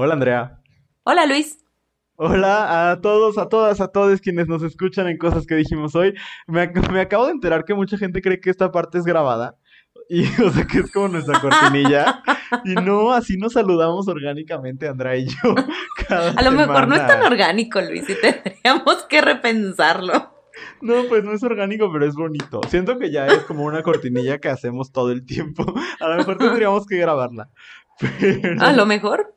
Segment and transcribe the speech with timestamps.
[0.00, 0.60] Hola Andrea.
[1.02, 1.58] Hola Luis.
[2.14, 6.14] Hola a todos, a todas, a todos quienes nos escuchan en cosas que dijimos hoy.
[6.46, 9.56] Me, ac- me acabo de enterar que mucha gente cree que esta parte es grabada.
[10.08, 12.22] Y, o sea, que es como nuestra cortinilla.
[12.64, 15.56] Y no, así nos saludamos orgánicamente, Andrea y yo.
[16.08, 20.32] cada A lo mejor no es tan orgánico, Luis, y tendríamos que repensarlo.
[20.80, 22.60] No, pues no es orgánico, pero es bonito.
[22.68, 25.74] Siento que ya es como una cortinilla que hacemos todo el tiempo.
[25.98, 27.48] A lo mejor tendríamos que grabarla.
[28.20, 28.62] Pero...
[28.62, 29.34] A lo mejor.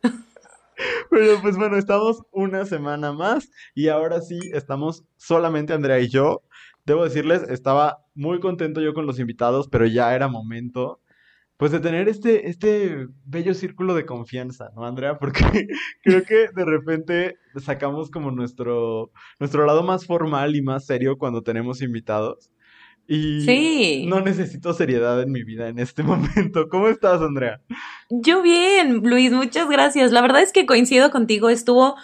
[1.10, 6.44] Pero pues bueno, estamos una semana más y ahora sí estamos solamente Andrea y yo.
[6.86, 11.02] Debo decirles, estaba muy contento yo con los invitados, pero ya era momento
[11.62, 15.20] pues de tener este, este bello círculo de confianza, ¿no, Andrea?
[15.20, 15.44] Porque
[16.04, 21.44] creo que de repente sacamos como nuestro, nuestro lado más formal y más serio cuando
[21.44, 22.50] tenemos invitados.
[23.14, 24.06] Y Sí.
[24.08, 26.70] no necesito seriedad en mi vida en este momento.
[26.70, 27.60] ¿Cómo estás, Andrea?
[28.10, 30.14] Yo bien, Luis, muchas gracias.
[30.14, 31.98] La verdad es que coincido contigo, estuvo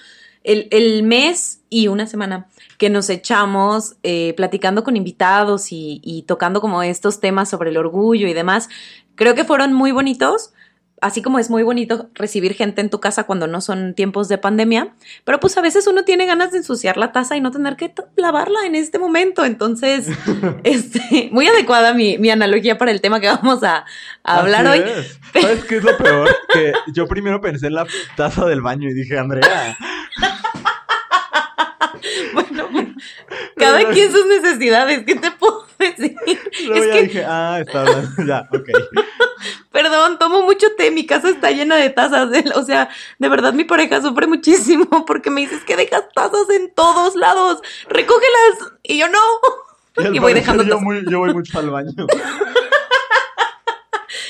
[0.44, 6.24] el, el mes y una semana que nos echamos eh, platicando con invitados y, y
[6.24, 8.68] tocando como estos temas sobre el orgullo y demás.
[9.16, 10.52] Creo que fueron muy bonitos.
[11.00, 14.40] Así como es muy bonito recibir gente en tu casa cuando no son tiempos de
[14.40, 14.96] pandemia,
[15.26, 17.94] pero pues a veces uno tiene ganas de ensuciar la taza y no tener que
[18.16, 19.46] lavarla en este momento.
[19.46, 20.08] Entonces,
[20.64, 23.86] este, muy adecuada mi, mi analogía para el tema que vamos a,
[24.24, 24.90] a hablar Así hoy.
[24.90, 25.20] es.
[25.40, 26.30] ¿Sabes qué es lo peor?
[26.52, 29.78] Que yo primero pensé en la taza del baño y dije, Andrea.
[33.58, 36.16] Cada quien sus necesidades, ¿qué te puedo decir?
[36.66, 38.10] Luego Es ya que, dije, ah, está hablando.
[38.28, 38.70] Ya, ok.
[39.72, 43.54] perdón, tomo mucho té, mi casa está llena de tazas, de- o sea, de verdad
[43.54, 48.98] mi pareja sufre muchísimo porque me dices que dejas tazas en todos lados, recógelas, y
[48.98, 49.20] yo no,
[50.14, 51.92] y voy dejando yo, muy- yo voy mucho al baño.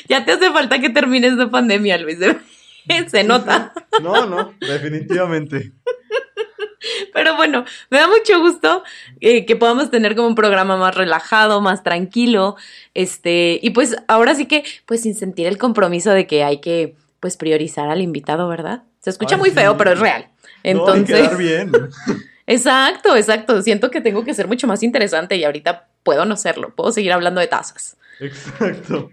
[0.09, 2.17] Ya te hace falta que termines de pandemia, Luis,
[3.07, 3.73] se nota.
[4.01, 5.73] No, no, definitivamente.
[7.17, 8.83] Pero bueno, me da mucho gusto
[9.21, 12.57] eh, que podamos tener como un programa más relajado, más tranquilo,
[12.93, 16.95] este, y pues ahora sí que, pues sin sentir el compromiso de que hay que,
[17.19, 18.83] pues priorizar al invitado, ¿verdad?
[18.99, 19.55] Se escucha Ay, muy sí.
[19.55, 20.27] feo, pero es real.
[20.63, 21.71] No, Entonces, quedar bien.
[22.45, 23.63] exacto, exacto.
[23.63, 26.75] Siento que tengo que ser mucho más interesante y ahorita puedo no serlo.
[26.75, 27.97] Puedo seguir hablando de tazas.
[28.19, 29.09] Exacto.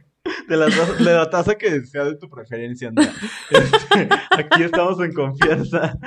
[0.48, 3.12] De la, taza, de la taza que sea de tu preferencia, Andrea.
[3.50, 5.98] Este, aquí estamos en confianza.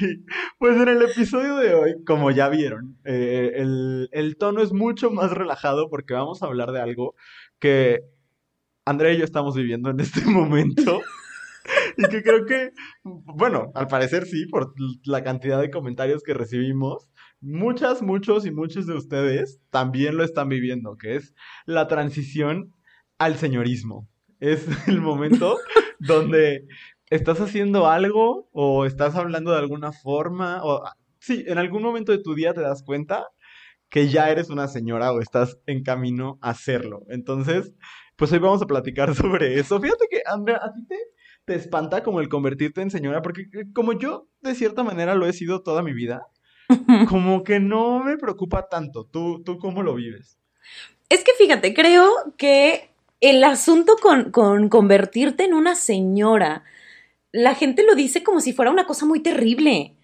[0.00, 0.24] Y,
[0.58, 5.10] pues en el episodio de hoy, como ya vieron, eh, el, el tono es mucho
[5.10, 7.14] más relajado porque vamos a hablar de algo
[7.58, 8.02] que
[8.84, 11.00] Andrea y yo estamos viviendo en este momento.
[11.96, 12.72] Y que creo que,
[13.04, 14.74] bueno, al parecer sí, por
[15.04, 17.08] la cantidad de comentarios que recibimos,
[17.40, 21.34] muchas, muchos y muchos de ustedes también lo están viviendo, que es
[21.66, 22.72] la transición
[23.24, 24.08] al señorismo.
[24.40, 25.58] Es el momento
[26.00, 26.66] donde
[27.10, 30.82] estás haciendo algo o estás hablando de alguna forma o
[31.20, 33.26] sí, en algún momento de tu día te das cuenta
[33.88, 37.02] que ya eres una señora o estás en camino a hacerlo.
[37.10, 37.72] Entonces,
[38.16, 39.80] pues hoy vamos a platicar sobre eso.
[39.80, 40.96] Fíjate que, Andrea, a ti te,
[41.44, 45.26] te espanta como el convertirte en señora, porque eh, como yo de cierta manera lo
[45.26, 46.26] he sido toda mi vida,
[47.08, 49.04] como que no me preocupa tanto.
[49.04, 50.38] ¿Tú, tú cómo lo vives?
[51.08, 52.91] Es que fíjate, creo que
[53.22, 56.64] el asunto con, con convertirte en una señora,
[57.30, 59.96] la gente lo dice como si fuera una cosa muy terrible.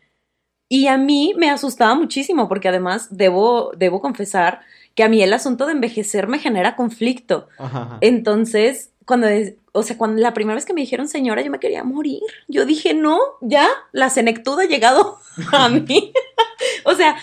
[0.71, 4.61] Y a mí me asustaba muchísimo porque además debo, debo confesar
[4.95, 7.49] que a mí el asunto de envejecer me genera conflicto.
[7.59, 7.99] Ajá, ajá.
[8.03, 9.27] Entonces, cuando,
[9.73, 12.23] o sea, cuando la primera vez que me dijeron señora, yo me quería morir.
[12.47, 15.19] Yo dije, no, ya, la senectud ha llegado
[15.53, 16.13] a mí.
[16.85, 17.17] o sea,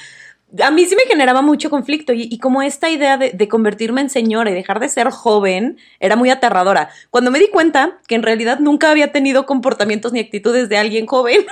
[0.64, 4.52] a mí sí me generaba mucho conflicto y, como esta idea de, convertirme en señora
[4.52, 6.90] y dejar de ser joven era muy aterradora.
[7.10, 11.06] Cuando me di cuenta que en realidad nunca había tenido comportamientos ni actitudes de alguien
[11.06, 11.46] joven,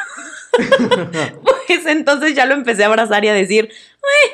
[1.67, 4.31] pues entonces ya lo empecé a abrazar y a decir, "Eh,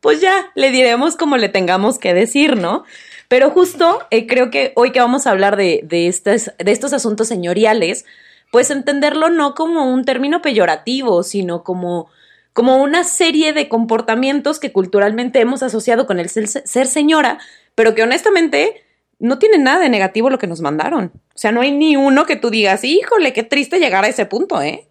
[0.00, 2.84] pues ya, le diremos como le tengamos que decir, ¿no?
[3.28, 8.04] Pero justo eh, creo que hoy que vamos a hablar de, de estos asuntos señoriales,
[8.50, 12.10] pues entenderlo no como un término peyorativo, sino como,
[12.52, 17.38] como una serie de comportamientos que culturalmente hemos asociado con el ser, señora,
[17.74, 18.82] pero que honestamente
[19.18, 21.12] no tiene nada de negativo lo que nos mandaron.
[21.14, 24.26] O sea, no hay ni uno que tú digas, híjole, qué triste llegar a ese
[24.26, 24.88] punto, ¿eh?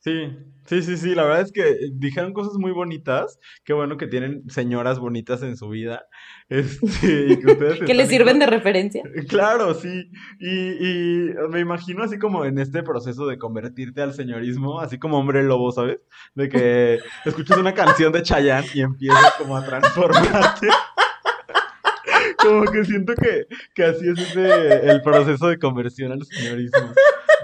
[0.00, 0.30] Sí,
[0.68, 3.38] sí, sí, sí, la verdad es que dijeron cosas muy bonitas.
[3.64, 6.02] Qué bueno que tienen señoras bonitas en su vida.
[6.50, 9.02] Este, y que ustedes que les sirven en- de referencia.
[9.28, 10.10] Claro, sí.
[10.40, 15.18] Y, y me imagino así como en este proceso de convertirte al señorismo, así como
[15.18, 15.98] hombre lobo, ¿sabes?
[16.34, 20.68] De que escuchas una canción de Chayanne y empiezas como a transformarte.
[22.48, 26.92] Como que siento que, que así es ese, el proceso de conversión al señorismo.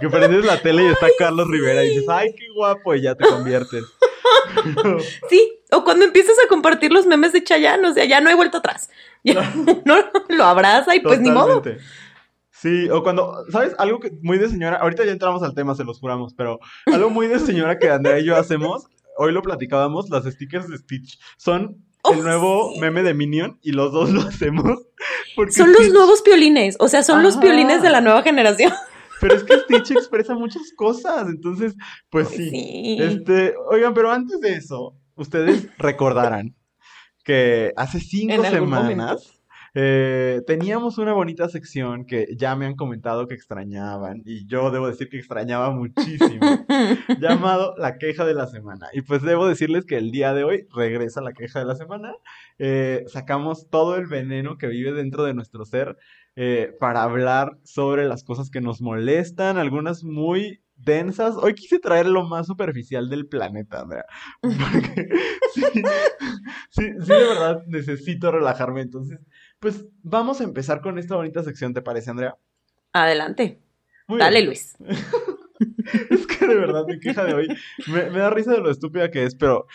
[0.00, 3.14] Que prendes la tele y está Carlos Rivera y dices, ay, qué guapo, y ya
[3.14, 3.84] te conviertes.
[5.28, 8.36] Sí, o cuando empiezas a compartir los memes de Chayanne, o sea, ya no hay
[8.36, 8.90] vuelta atrás.
[9.22, 9.52] Ya
[9.84, 9.96] no
[10.28, 11.62] lo abraza y pues ni modo.
[12.50, 13.74] Sí, o cuando, ¿sabes?
[13.78, 17.10] Algo que muy de señora, ahorita ya entramos al tema, se los juramos, pero algo
[17.10, 18.86] muy de señora que Andrea y yo hacemos,
[19.16, 22.80] hoy lo platicábamos, las stickers de Stitch son el Oh, nuevo sí.
[22.80, 24.64] meme de Minion y los dos lo hacemos.
[25.36, 28.72] Porque Son los nuevos piolines, o sea, son los piolines de la nueva generación.
[29.20, 31.74] Pero es que Stitch expresa muchas cosas, entonces,
[32.10, 32.50] pues sí.
[32.50, 32.96] Sí.
[33.00, 36.54] Este, oigan, pero antes de eso, ustedes recordarán
[37.24, 39.33] que hace cinco semanas
[39.74, 44.86] eh, teníamos una bonita sección que ya me han comentado que extrañaban, y yo debo
[44.86, 46.40] decir que extrañaba muchísimo,
[47.20, 48.86] llamado La Queja de la Semana.
[48.92, 52.14] Y pues debo decirles que el día de hoy regresa la queja de la semana.
[52.58, 55.96] Eh, sacamos todo el veneno que vive dentro de nuestro ser
[56.36, 61.36] eh, para hablar sobre las cosas que nos molestan, algunas muy densas.
[61.36, 64.04] Hoy quise traer lo más superficial del planeta, Andrea.
[64.40, 65.08] Porque
[65.54, 65.62] sí,
[66.70, 68.82] sí, sí, de verdad necesito relajarme.
[68.82, 69.20] Entonces,
[69.64, 72.36] pues vamos a empezar con esta bonita sección, ¿te parece, Andrea?
[72.92, 73.62] Adelante.
[74.06, 74.46] Muy Dale, bien.
[74.46, 74.76] Luis.
[76.10, 77.48] Es que de verdad mi queja de hoy
[77.86, 79.66] me, me da risa de lo estúpida que es, pero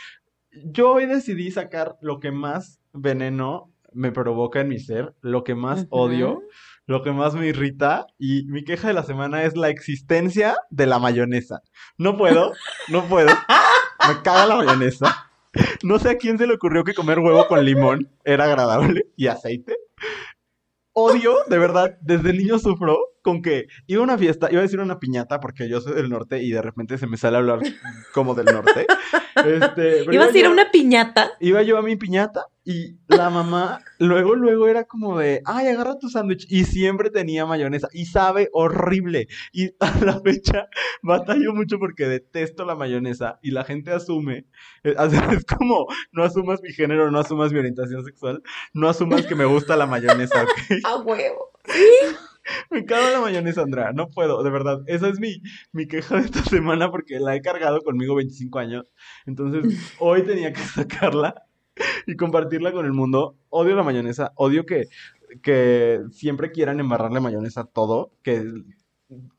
[0.51, 5.55] yo hoy decidí sacar lo que más veneno me provoca en mi ser, lo que
[5.55, 6.43] más odio,
[6.85, 10.85] lo que más me irrita y mi queja de la semana es la existencia de
[10.85, 11.61] la mayonesa.
[11.97, 12.51] No puedo,
[12.89, 13.29] no puedo,
[14.07, 15.28] me caga la mayonesa.
[15.83, 19.27] No sé a quién se le ocurrió que comer huevo con limón era agradable y
[19.27, 19.75] aceite.
[20.93, 24.79] Odio, de verdad, desde niño sufro con que iba a una fiesta, iba a decir
[24.79, 27.59] una piñata porque yo soy del norte y de repente se me sale a hablar
[28.13, 28.85] como del norte.
[29.35, 31.31] Este, pero Ibas a ir a una piñata.
[31.39, 35.97] Iba yo a mi piñata y la mamá luego, luego era como de, ay, agarra
[35.97, 36.45] tu sándwich.
[36.49, 39.27] Y siempre tenía mayonesa y sabe horrible.
[39.51, 40.67] Y a la fecha
[41.01, 44.45] batallo mucho porque detesto la mayonesa y la gente asume,
[44.83, 44.95] eh,
[45.31, 48.43] es como, no asumas mi género, no asumas mi orientación sexual,
[48.73, 50.45] no asumas que me gusta la mayonesa.
[50.83, 51.51] A huevo.
[52.69, 54.81] Me cago en la mayonesa, Andrea, no puedo, de verdad.
[54.87, 55.41] Esa es mi,
[55.71, 58.85] mi queja de esta semana porque la he cargado conmigo 25 años.
[59.25, 59.63] Entonces,
[59.99, 61.35] hoy tenía que sacarla
[62.07, 63.37] y compartirla con el mundo.
[63.49, 64.87] Odio la mayonesa, odio que,
[65.41, 68.43] que siempre quieran embarrarle mayonesa a todo, que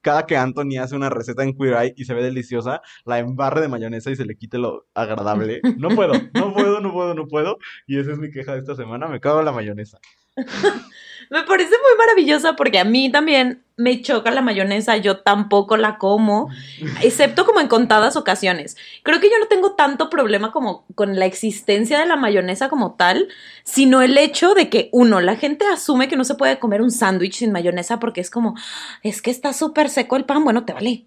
[0.01, 3.61] cada que Anthony hace una receta en Queer Eye y se ve deliciosa, la embarre
[3.61, 5.61] de mayonesa y se le quite lo agradable.
[5.79, 7.59] No puedo, no puedo, no puedo, no puedo.
[7.87, 9.99] Y esa es mi queja de esta semana, me cago en la mayonesa.
[11.31, 15.97] Me parece muy maravillosa porque a mí también me choca la mayonesa, yo tampoco la
[15.97, 16.51] como,
[17.03, 18.77] excepto como en contadas ocasiones.
[19.05, 22.95] Creo que yo no tengo tanto problema como con la existencia de la mayonesa como
[22.95, 23.29] tal,
[23.63, 26.91] sino el hecho de que, uno, la gente asume que no se puede comer un
[26.91, 28.57] sándwich sin mayonesa porque es como,
[29.05, 31.07] es que está súper seco el pan, bueno, te vale,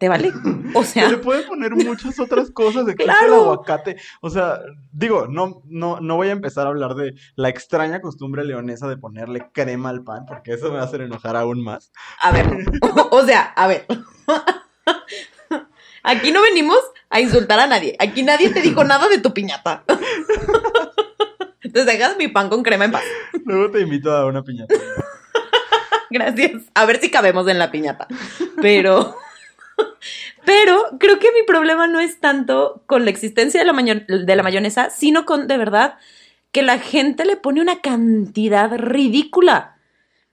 [0.00, 0.32] te vale.
[0.74, 3.34] O Se le sea, pueden poner muchas otras cosas, existe el Claro.
[3.42, 3.96] aguacate.
[4.20, 4.60] O sea,
[4.92, 8.96] digo, no, no, no voy a empezar a hablar de la extraña costumbre leonesa de
[8.96, 11.92] ponerle crema al pan, porque eso me va a hacer enojar aún más.
[12.22, 12.46] a ver,
[13.10, 13.86] o sea, a ver.
[16.02, 16.78] Aquí no venimos
[17.10, 17.94] a insultar a nadie.
[17.98, 19.84] Aquí nadie te dijo nada de tu piñata.
[21.62, 23.02] Entonces dejas mi pan con crema en paz.
[23.44, 24.74] Luego te invito a una piñata.
[26.08, 26.62] Gracias.
[26.74, 28.06] A ver si cabemos en la piñata.
[28.62, 29.14] Pero.
[30.44, 34.42] Pero creo que mi problema no es tanto con la existencia de la, de la
[34.42, 35.98] mayonesa, sino con, de verdad,
[36.52, 39.76] que la gente le pone una cantidad ridícula.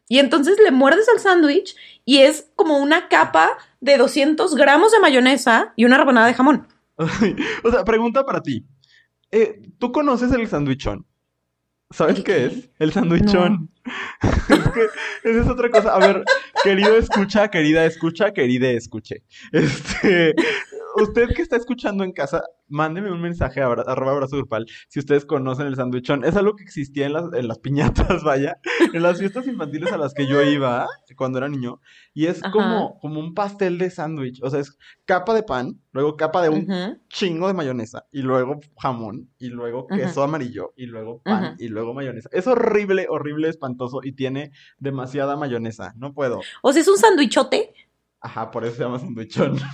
[0.09, 4.99] Y entonces le muerdes al sándwich y es como una capa de 200 gramos de
[4.99, 6.67] mayonesa y una rebanada de jamón.
[7.63, 8.65] O sea, pregunta para ti.
[9.31, 11.05] Eh, ¿tú conoces el sandwichón?
[11.91, 12.45] ¿Sabes ¿El qué qué?
[12.45, 12.69] es?
[12.79, 13.69] El sandwichón.
[14.49, 15.95] es que esa es otra cosa.
[15.95, 16.23] A ver,
[16.63, 19.23] querido escucha, querida escucha, querida escuche.
[19.51, 20.35] Este,
[21.03, 25.25] usted que está escuchando en casa, mándeme un mensaje a arroba abrazo grupal si ustedes
[25.25, 26.23] conocen el sandwichón.
[26.25, 28.59] Es algo que existía en las, en las piñatas, vaya,
[28.93, 31.79] en las fiestas infantiles a las que yo iba cuando era niño.
[32.13, 32.51] Y es Ajá.
[32.51, 34.41] como, como un pastel de sándwich.
[34.41, 36.67] O sea, es capa de pan, luego capa de un
[37.09, 41.93] chingo de mayonesa y luego jamón y luego queso amarillo y luego pan y luego
[41.93, 42.29] mayonesa.
[42.31, 45.93] Es horrible, horrible, espantoso y tiene demasiada mayonesa.
[45.95, 46.41] No puedo.
[46.61, 47.73] O sea, es un sandwichote.
[48.19, 49.57] Ajá, por eso se llama sandwichón.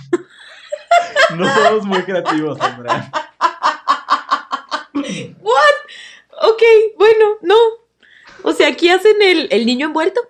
[1.36, 3.10] No somos muy creativos, Andrea.
[4.94, 6.62] Ok,
[6.98, 7.54] bueno, no.
[8.42, 10.20] O sea, aquí hacen el, el niño envuelto,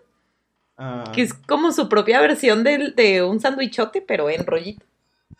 [0.76, 4.84] Ah, que es como su propia versión del, de un sandwichote, pero en rollito.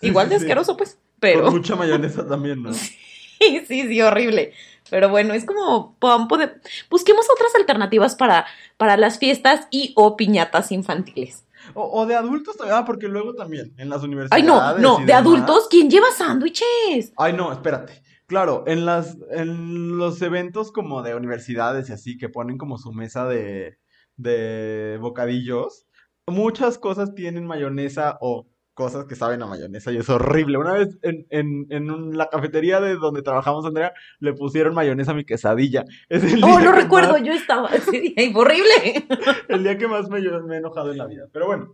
[0.01, 0.45] sí, Igual de sí, sí.
[0.47, 0.93] asqueroso, pues.
[0.95, 2.73] Con Pero mucha mayonesa también, ¿no?
[2.73, 2.95] sí,
[3.41, 4.53] sí, sí, horrible.
[4.91, 8.47] Pero bueno, es como podam- pode- busquemos otras alternativas para,
[8.77, 11.44] para las fiestas y o piñatas infantiles.
[11.75, 14.43] O, o de adultos, ah, porque luego también en las universidades.
[14.43, 17.13] Ay, no, no, de demás- adultos, ¿quién lleva sándwiches?
[17.17, 18.03] Ay, no, espérate.
[18.27, 22.93] Claro, en las, en los eventos como de universidades y así, que ponen como su
[22.93, 23.79] mesa de,
[24.17, 25.87] de bocadillos,
[26.27, 30.59] muchas cosas tienen mayonesa o cosas que saben a mayonesa y es horrible.
[30.59, 35.15] Una vez en, en, en la cafetería de donde trabajamos, Andrea, le pusieron mayonesa a
[35.15, 35.85] mi quesadilla.
[36.09, 39.07] Es el Oh, no recuerdo, más- yo estaba fue horrible.
[39.49, 41.27] el día que más me, me he enojado en la vida.
[41.33, 41.73] Pero bueno,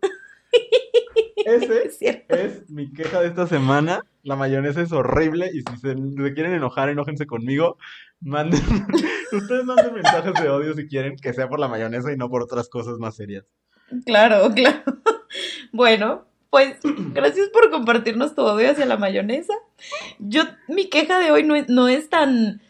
[1.44, 1.86] ese
[2.28, 4.02] es mi queja de esta semana.
[4.22, 7.78] La mayonesa es horrible y si se, se quieren enojar, enójense conmigo.
[8.20, 8.60] Manden,
[9.32, 12.42] ustedes manden mensajes de odio si quieren, que sea por la mayonesa y no por
[12.42, 13.46] otras cosas más serias.
[14.04, 14.82] Claro, claro.
[15.72, 16.76] Bueno, pues
[17.12, 19.54] gracias por compartirnos tu odio hacia la mayonesa.
[20.18, 22.60] Yo, mi queja de hoy no es, no es tan,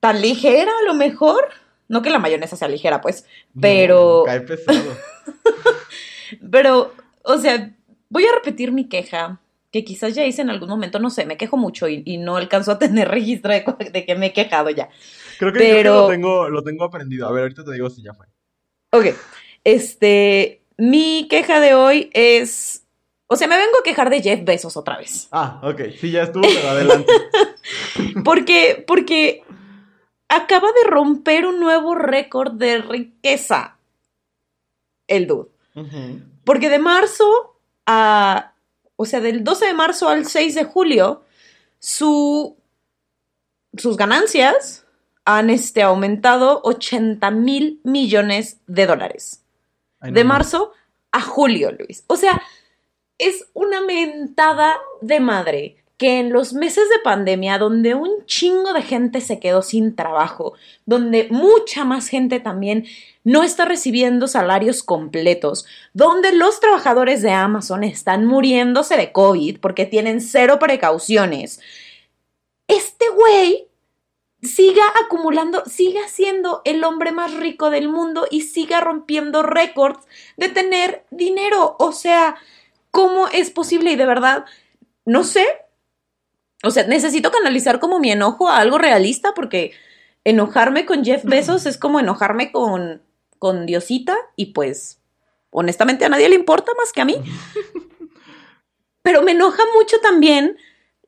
[0.00, 1.48] tan ligera, a lo mejor.
[1.88, 3.26] No que la mayonesa sea ligera, pues.
[3.60, 4.96] Pero- No, cae pesado.
[6.50, 7.70] Pero, o sea,
[8.08, 9.40] voy a repetir mi queja,
[9.70, 12.36] que quizás ya hice en algún momento, no sé, me quejo mucho y, y no
[12.36, 14.88] alcanzo a tener registro de, que me he quejado ya.
[15.38, 17.26] Creo que, creo que Pero- lo tengo, lo tengo aprendido.
[17.26, 18.26] A ver, ahorita te digo si ya fue.
[18.92, 19.06] Ok,
[19.64, 22.81] este, mi queja de hoy es,
[23.32, 25.28] o sea, me vengo a quejar de Jeff Bezos otra vez.
[25.32, 25.80] Ah, ok.
[25.98, 27.12] Sí, ya estuvo, pero adelante.
[28.24, 29.44] Porque, porque
[30.28, 33.76] acaba de romper un nuevo récord de riqueza.
[35.06, 35.50] El dude.
[36.44, 38.54] Porque de marzo a,
[38.96, 41.22] o sea, del 12 de marzo al 6 de julio,
[41.78, 42.56] su,
[43.76, 44.84] sus ganancias
[45.24, 49.44] han este, aumentado 80 mil millones de dólares.
[50.00, 50.72] De marzo
[51.12, 52.02] a julio, Luis.
[52.08, 52.42] O sea,
[53.22, 58.82] es una mentada de madre que en los meses de pandemia, donde un chingo de
[58.82, 62.86] gente se quedó sin trabajo, donde mucha más gente también
[63.22, 69.86] no está recibiendo salarios completos, donde los trabajadores de Amazon están muriéndose de COVID porque
[69.86, 71.60] tienen cero precauciones,
[72.66, 73.68] este güey
[74.42, 80.04] siga acumulando, siga siendo el hombre más rico del mundo y siga rompiendo récords
[80.36, 81.76] de tener dinero.
[81.78, 82.36] O sea,
[82.92, 83.90] ¿cómo es posible?
[83.90, 84.44] Y de verdad,
[85.04, 85.44] no sé.
[86.62, 89.72] O sea, necesito canalizar como mi enojo a algo realista porque
[90.22, 93.02] enojarme con Jeff Bezos es como enojarme con,
[93.40, 95.00] con Diosita y pues
[95.50, 97.16] honestamente a nadie le importa más que a mí.
[99.02, 100.56] Pero me enoja mucho también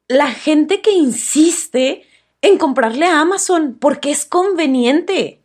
[0.08, 2.04] la gente que insiste
[2.42, 5.43] en comprarle a Amazon porque es conveniente,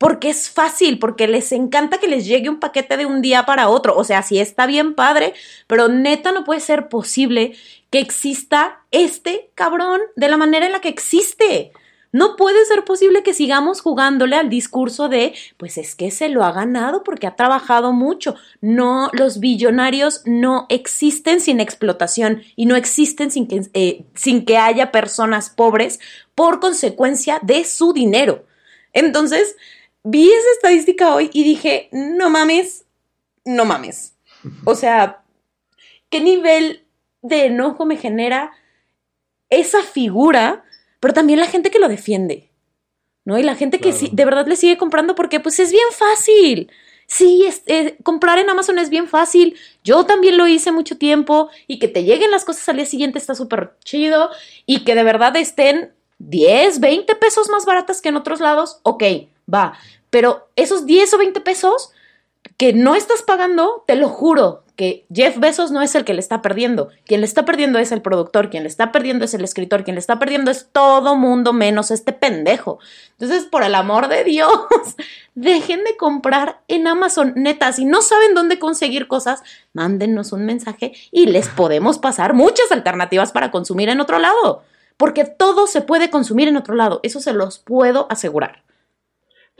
[0.00, 3.68] porque es fácil, porque les encanta que les llegue un paquete de un día para
[3.68, 3.94] otro.
[3.94, 5.34] O sea, sí está bien padre,
[5.66, 7.52] pero neta no puede ser posible
[7.90, 11.72] que exista este cabrón de la manera en la que existe.
[12.12, 16.44] No puede ser posible que sigamos jugándole al discurso de, pues es que se lo
[16.44, 18.36] ha ganado porque ha trabajado mucho.
[18.62, 24.56] No, los billonarios no existen sin explotación y no existen sin que, eh, sin que
[24.56, 26.00] haya personas pobres
[26.34, 28.46] por consecuencia de su dinero.
[28.92, 29.56] Entonces,
[30.04, 32.84] vi esa estadística hoy y dije, no mames,
[33.44, 34.14] no mames.
[34.64, 35.22] O sea,
[36.08, 36.84] ¿qué nivel
[37.22, 38.52] de enojo me genera
[39.48, 40.64] esa figura?
[41.00, 42.50] pero también la gente que lo defiende,
[43.24, 43.38] ¿no?
[43.38, 46.70] Y la gente que sí, de verdad le sigue comprando porque pues es bien fácil.
[47.06, 49.56] Sí, es- eh, comprar en Amazon es bien fácil.
[49.82, 53.18] Yo también lo hice mucho tiempo y que te lleguen las cosas al día siguiente
[53.18, 54.28] está súper chido
[54.66, 59.02] y que de verdad estén 10, 20 pesos más baratas que en otros lados, ok,
[59.52, 59.74] va.
[60.10, 61.92] Pero esos 10 o 20 pesos
[62.56, 66.20] que no estás pagando, te lo juro, que Jeff Bezos no es el que le
[66.20, 66.88] está perdiendo.
[67.04, 69.94] Quien le está perdiendo es el productor, quien le está perdiendo es el escritor, quien
[69.94, 72.78] le está perdiendo es todo mundo menos este pendejo.
[73.12, 74.50] Entonces, por el amor de Dios,
[75.34, 77.34] dejen de comprar en Amazon.
[77.36, 79.42] Neta, si no saben dónde conseguir cosas,
[79.74, 84.62] mándenos un mensaje y les podemos pasar muchas alternativas para consumir en otro lado.
[84.96, 87.00] Porque todo se puede consumir en otro lado.
[87.02, 88.62] Eso se los puedo asegurar.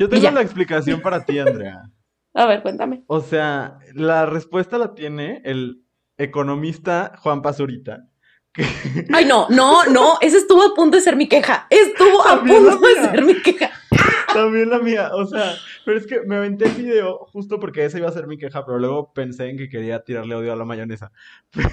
[0.00, 1.82] Yo tengo la explicación para ti, Andrea.
[2.34, 3.04] A ver, cuéntame.
[3.06, 5.84] O sea, la respuesta la tiene el
[6.16, 8.06] economista Juan Pazurita.
[8.54, 8.64] que-
[9.12, 11.66] Ay, no, no, no, ese estuvo a punto de ser mi queja.
[11.68, 13.70] Estuvo a punto de ser mi queja.
[14.32, 15.54] También la mía, o sea,
[15.84, 18.64] pero es que me aventé el video justo porque esa iba a ser mi queja,
[18.64, 21.10] pero luego pensé en que quería tirarle odio a la mayonesa.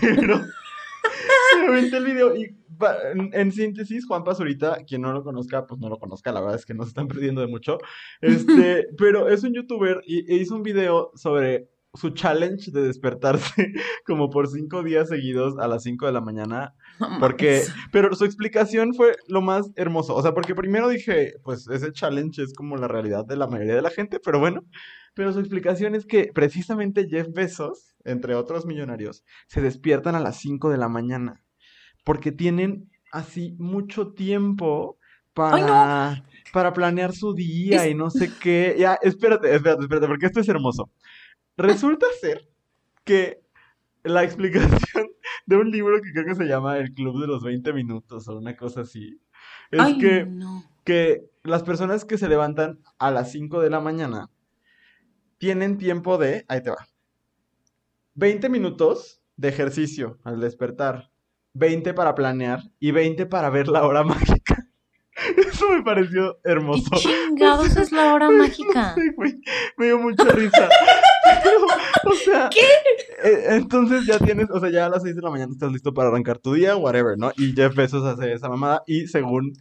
[0.01, 0.41] Pero
[1.61, 2.55] me aventé el video y
[3.13, 6.57] en, en síntesis, Juan Pazurita, quien no lo conozca, pues no lo conozca, la verdad
[6.57, 7.77] es que no se están perdiendo de mucho.
[8.21, 13.73] Este, pero es un youtuber y e hizo un video sobre su challenge de despertarse
[14.05, 16.75] como por cinco días seguidos a las cinco de la mañana.
[17.19, 20.15] Porque, pero su explicación fue lo más hermoso.
[20.15, 23.75] O sea, porque primero dije, pues ese challenge es como la realidad de la mayoría
[23.75, 24.61] de la gente, pero bueno.
[25.13, 30.37] Pero su explicación es que precisamente Jeff Bezos, entre otros millonarios, se despiertan a las
[30.39, 31.43] 5 de la mañana.
[32.03, 34.97] Porque tienen así mucho tiempo
[35.35, 35.67] Ay, no.
[35.67, 36.23] para,
[36.53, 38.75] para planear su día Es- y no sé qué.
[38.79, 40.89] Ya, espérate, espérate, espérate, porque esto es hermoso.
[41.57, 42.47] Resulta ser
[43.03, 43.39] que
[44.03, 45.07] la explicación
[45.45, 48.37] de un libro que creo que se llama El Club de los 20 Minutos o
[48.37, 49.19] una cosa así,
[49.71, 50.63] es Ay, que, no.
[50.85, 54.29] que las personas que se levantan a las 5 de la mañana
[55.37, 56.87] tienen tiempo de, ahí te va,
[58.17, 61.11] 20 minutos de ejercicio al despertar,
[61.53, 64.67] 20 para planear y 20 para ver la hora mágica.
[65.37, 66.89] Eso me pareció ¿Qué hermoso.
[66.95, 68.95] chingados es la hora mágica?
[69.15, 69.39] Güey,
[69.77, 70.67] me dio mucha risa.
[71.43, 71.65] Pero,
[72.05, 72.49] o sea,
[73.23, 75.93] eh, entonces ya tienes, o sea, ya a las 6 de la mañana estás listo
[75.93, 77.31] para arrancar tu día, whatever, ¿no?
[77.37, 79.53] Y Jeff Bezos hace esa mamada y según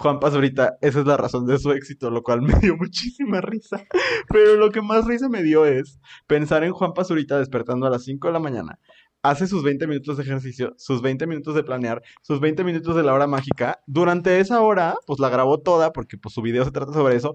[0.00, 3.84] Juan Pazurita, esa es la razón de su éxito, lo cual me dio muchísima risa.
[4.28, 8.04] Pero lo que más risa me dio es pensar en Juan Pazurita despertando a las
[8.04, 8.78] 5 de la mañana.
[9.22, 13.02] Hace sus 20 minutos de ejercicio, sus 20 minutos de planear, sus 20 minutos de
[13.02, 13.80] la hora mágica.
[13.86, 17.34] Durante esa hora, pues la grabó toda, porque pues su video se trata sobre eso.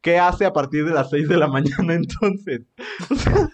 [0.00, 2.62] ¿Qué hace a partir de las 6 de la mañana entonces?
[3.10, 3.50] O sea,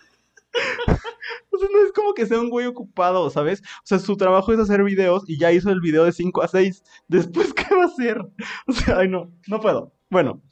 [1.50, 3.62] o sea, no es como que sea un güey ocupado, ¿sabes?
[3.62, 6.48] O sea, su trabajo es hacer videos y ya hizo el video de 5 a
[6.48, 6.82] 6.
[7.08, 8.20] Después, ¿qué va a hacer?
[8.66, 9.92] O sea, ay, no, no puedo.
[10.10, 10.42] Bueno,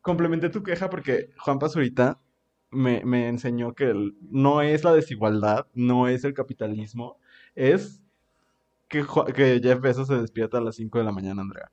[0.00, 2.20] complementé tu queja porque Juan Pazurita
[2.70, 3.94] me, me enseñó que
[4.30, 7.18] no es la desigualdad, no es el capitalismo,
[7.54, 8.02] es
[8.88, 11.70] que, que Jeff Bezos se despierta a las 5 de la mañana, Andrea.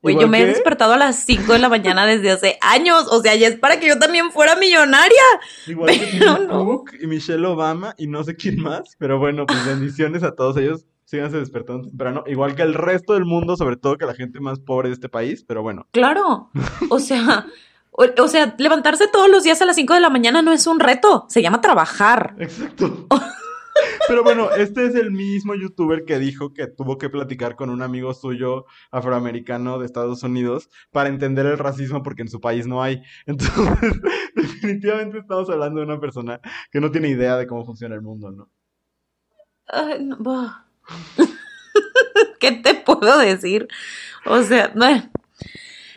[0.00, 3.06] Güey, yo me he despertado a las 5 de la mañana desde hace años.
[3.10, 5.22] O sea, ya es para que yo también fuera millonaria.
[5.66, 6.64] Igual que Tim no.
[6.64, 10.56] Cook y Michelle Obama y no sé quién más, pero bueno, pues bendiciones a todos
[10.56, 10.84] ellos.
[11.04, 14.60] Síganse despertando temprano, igual que el resto del mundo, sobre todo que la gente más
[14.60, 15.86] pobre de este país, pero bueno.
[15.90, 16.50] Claro.
[16.90, 17.46] O sea,
[17.90, 20.66] o, o sea, levantarse todos los días a las 5 de la mañana no es
[20.66, 21.26] un reto.
[21.28, 22.34] Se llama trabajar.
[22.38, 23.08] Exacto.
[24.06, 27.82] Pero bueno, este es el mismo youtuber que dijo que tuvo que platicar con un
[27.82, 32.82] amigo suyo afroamericano de Estados Unidos para entender el racismo porque en su país no
[32.82, 33.02] hay.
[33.26, 33.54] Entonces,
[34.34, 38.30] definitivamente estamos hablando de una persona que no tiene idea de cómo funciona el mundo,
[38.30, 38.50] ¿no?
[39.66, 40.64] Ay, no.
[42.40, 43.68] ¿Qué te puedo decir?
[44.24, 45.10] O sea, bueno.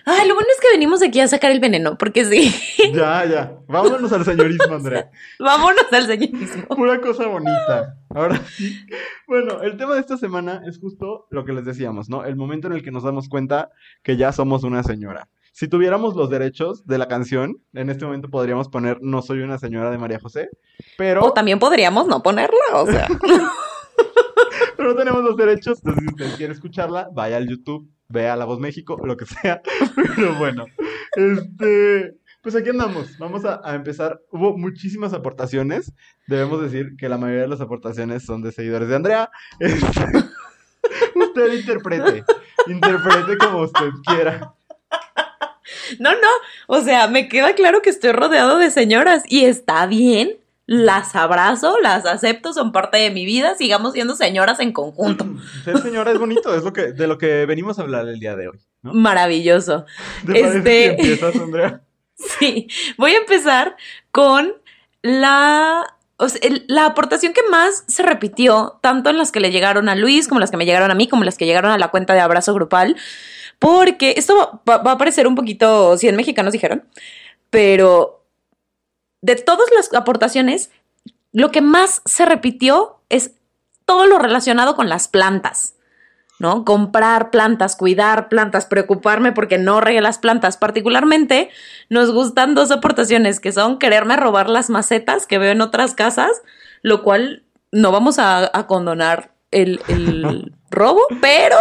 [0.06, 2.54] Ay, lo bueno es que venimos aquí a sacar el veneno, porque sí.
[2.94, 3.58] Ya, ya.
[3.68, 5.10] Vámonos al señorismo, Andrea.
[5.40, 6.68] Vámonos al señorismo.
[6.70, 7.96] Pura cosa bonita.
[8.10, 8.86] Ahora sí.
[9.28, 12.26] Bueno, el tema de esta semana es justo lo que les decíamos, ¿no?
[12.26, 13.70] El momento en el que nos damos cuenta
[14.04, 15.30] que ya somos una señora.
[15.54, 19.58] Si tuviéramos los derechos de la canción, en este momento podríamos poner No soy una
[19.58, 20.50] señora de María José,
[20.98, 23.08] pero, O también podríamos no ponerla, o sea.
[24.78, 25.80] pero no tenemos los derechos.
[25.80, 29.62] Entonces, si usted quiere escucharla, vaya al YouTube, vea La Voz México, lo que sea.
[30.15, 30.65] Pero bueno,
[31.15, 33.17] este, pues aquí andamos.
[33.17, 34.21] Vamos a, empezar.
[34.32, 35.93] Hubo muchísimas aportaciones.
[36.28, 39.30] Debemos decir que la mayoría de las aportaciones son de seguidores de Andrea.
[39.60, 42.24] Este, usted interprete,
[42.65, 44.56] interprete como usted quiera.
[46.00, 46.28] No, no.
[46.67, 50.40] O sea, me queda claro que estoy rodeado de señoras y está bien.
[50.67, 53.56] Las abrazo, las acepto, son parte de mi vida.
[53.56, 55.26] Sigamos siendo señoras en conjunto.
[55.65, 58.36] Ser señora es bonito, es lo que, de lo que venimos a hablar el día
[58.36, 58.93] de hoy, ¿no?
[58.93, 59.86] Maravilloso.
[60.26, 61.82] ¿Te Este- que empiezas, Andrea?
[62.39, 63.76] Sí, voy a empezar
[64.12, 64.54] con
[65.02, 65.84] la,
[66.17, 69.89] o sea, el- la aportación que más se repitió, tanto en las que le llegaron
[69.89, 71.88] a Luis, como las que me llegaron a mí, como las que llegaron a la
[71.89, 72.95] cuenta de abrazo grupal,
[73.58, 76.84] porque esto va, va a parecer un poquito, 100 mexicanos dijeron,
[77.50, 78.20] pero
[79.21, 80.71] de todas las aportaciones,
[81.31, 83.31] lo que más se repitió es
[83.86, 85.75] todo lo relacionado con las plantas.
[86.39, 86.65] ¿no?
[86.65, 90.57] Comprar plantas, cuidar plantas, preocuparme porque no regué las plantas.
[90.57, 91.51] Particularmente
[91.88, 96.31] nos gustan dos aportaciones que son quererme robar las macetas que veo en otras casas,
[96.81, 101.57] lo cual no vamos a, a condonar el, el robo, pero,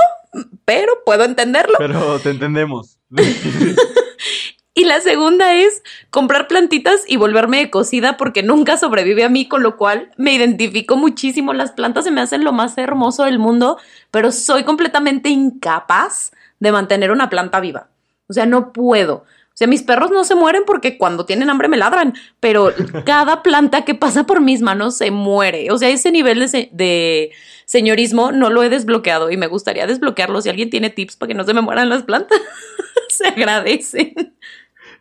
[0.64, 1.74] pero puedo entenderlo.
[1.76, 2.98] Pero te entendemos.
[4.80, 9.62] Y la segunda es comprar plantitas y volverme cocida porque nunca sobrevive a mí, con
[9.62, 11.52] lo cual me identifico muchísimo.
[11.52, 13.76] Las plantas se me hacen lo más hermoso del mundo,
[14.10, 17.88] pero soy completamente incapaz de mantener una planta viva.
[18.26, 19.16] O sea, no puedo.
[19.16, 22.72] O sea, mis perros no se mueren porque cuando tienen hambre me ladran, pero
[23.04, 25.70] cada planta que pasa por mis manos se muere.
[25.72, 27.32] O sea, ese nivel de, se- de
[27.66, 30.40] señorismo no lo he desbloqueado y me gustaría desbloquearlo.
[30.40, 32.40] Si alguien tiene tips para que no se me mueran las plantas,
[33.10, 34.14] se agradecen.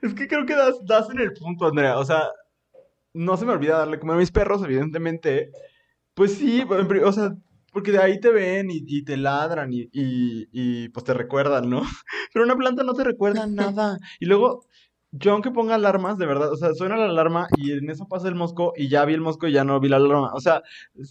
[0.01, 1.97] Es que creo que das, das en el punto, Andrea.
[1.97, 2.29] O sea,
[3.13, 5.51] no se me olvida darle comer a mis perros, evidentemente.
[6.13, 7.35] Pues sí, o sea,
[7.71, 11.81] porque de ahí te ven y, te ladran y, pues te recuerdan, ¿no?
[12.33, 13.97] Pero una planta no te recuerda nada.
[14.19, 14.65] Y luego,
[15.11, 18.27] yo aunque ponga alarmas, de verdad, o sea, suena la alarma y en eso pasa
[18.27, 20.31] el mosco y ya vi el mosco y ya no vi la alarma.
[20.33, 20.61] O sea,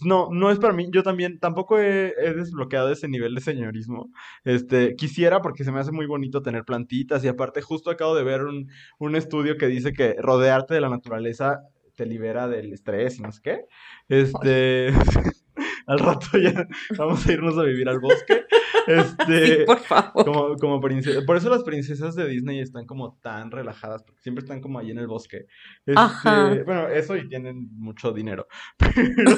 [0.05, 0.87] no, no es para mí.
[0.91, 4.09] Yo también tampoco he, desbloqueado ese nivel de señorismo.
[4.45, 8.23] Este, quisiera porque se me hace muy bonito tener plantitas y aparte justo acabo de
[8.23, 11.61] ver un, un estudio que dice que rodearte de la naturaleza
[11.95, 13.65] te libera del estrés y no sé qué.
[14.07, 14.87] Este,
[15.89, 18.45] al rato ya vamos a irnos a vivir al bosque.
[18.87, 20.25] Este, por favor.
[20.25, 21.21] Como, como princesa.
[21.23, 24.89] Por eso las princesas de Disney están como tan relajadas, porque siempre están como ahí
[24.89, 25.45] en el bosque.
[25.85, 28.47] Este, bueno, eso y tienen mucho dinero.
[28.79, 29.35] Pero,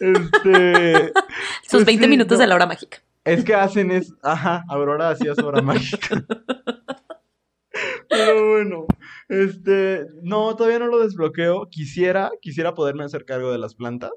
[0.00, 1.12] este.
[1.62, 2.98] Sus 20 pues minutos de la hora mágica.
[3.24, 4.12] Es que hacen es.
[4.20, 6.24] Ajá, Aurora hacía su hora mágica.
[8.08, 8.86] Pero bueno,
[9.28, 11.68] este, no, todavía no lo desbloqueo.
[11.70, 14.10] Quisiera, quisiera poderme hacer cargo de las plantas.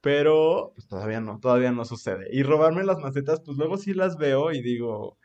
[0.00, 2.28] Pero pues todavía no, todavía no sucede.
[2.32, 5.18] Y robarme las macetas, pues luego sí las veo y digo,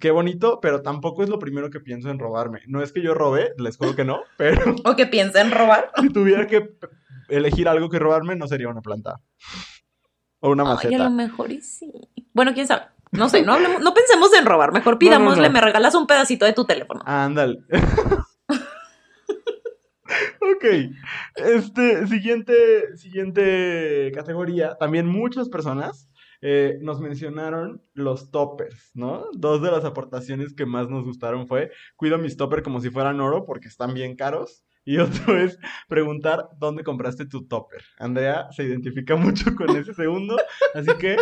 [0.00, 2.60] qué bonito, pero tampoco es lo primero que pienso en robarme.
[2.66, 4.74] No es que yo robe, les juro que no, pero...
[4.84, 5.90] O que piense en robar.
[6.00, 6.70] Si tuviera que
[7.28, 9.20] elegir algo que robarme, no sería una planta.
[10.40, 10.94] O una maceta.
[10.94, 11.92] Ay, a lo mejor y sí.
[12.32, 12.86] Bueno, quién sabe.
[13.12, 14.72] No sé, no, no pensemos en robar.
[14.72, 17.02] Mejor pidámosle, me regalas un pedacito de tu teléfono.
[17.04, 17.58] Ándale.
[20.40, 20.64] Ok.
[21.36, 24.76] Este, siguiente, siguiente categoría.
[24.78, 26.08] También muchas personas
[26.44, 29.26] eh, nos mencionaron los toppers, ¿no?
[29.32, 33.20] Dos de las aportaciones que más nos gustaron fue, cuido mis toppers como si fueran
[33.20, 34.64] oro porque están bien caros.
[34.84, 35.56] Y otro es
[35.88, 37.84] preguntar dónde compraste tu topper.
[37.96, 40.36] Andrea se identifica mucho con ese segundo,
[40.74, 41.16] así que,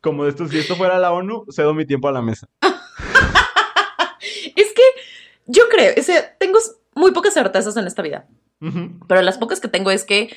[0.00, 2.48] como esto, si esto fuera la ONU, cedo mi tiempo a la mesa.
[4.20, 4.82] es que
[5.46, 6.58] yo creo, o sea, tengo
[7.00, 8.26] muy pocas certezas en esta vida.
[9.08, 10.36] Pero las pocas que tengo es que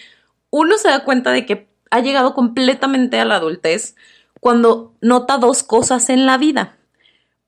[0.50, 3.96] uno se da cuenta de que ha llegado completamente a la adultez
[4.40, 6.78] cuando nota dos cosas en la vida.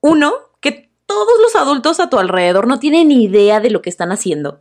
[0.00, 4.12] Uno, que todos los adultos a tu alrededor no tienen idea de lo que están
[4.12, 4.60] haciendo.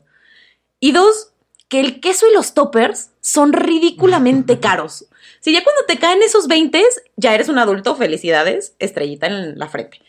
[0.79, 1.33] Y dos,
[1.67, 5.07] que el queso y los toppers son ridículamente caros.
[5.39, 6.83] Si ya cuando te caen esos 20,
[7.17, 10.01] ya eres un adulto, felicidades, estrellita en la frente.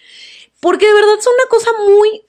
[0.61, 2.26] Porque de verdad son una cosa muy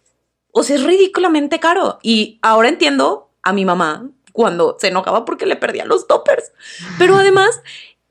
[0.51, 1.99] o sea, es ridículamente caro.
[2.01, 6.51] Y ahora entiendo a mi mamá cuando se enojaba porque le perdía los toppers.
[6.97, 7.61] Pero además,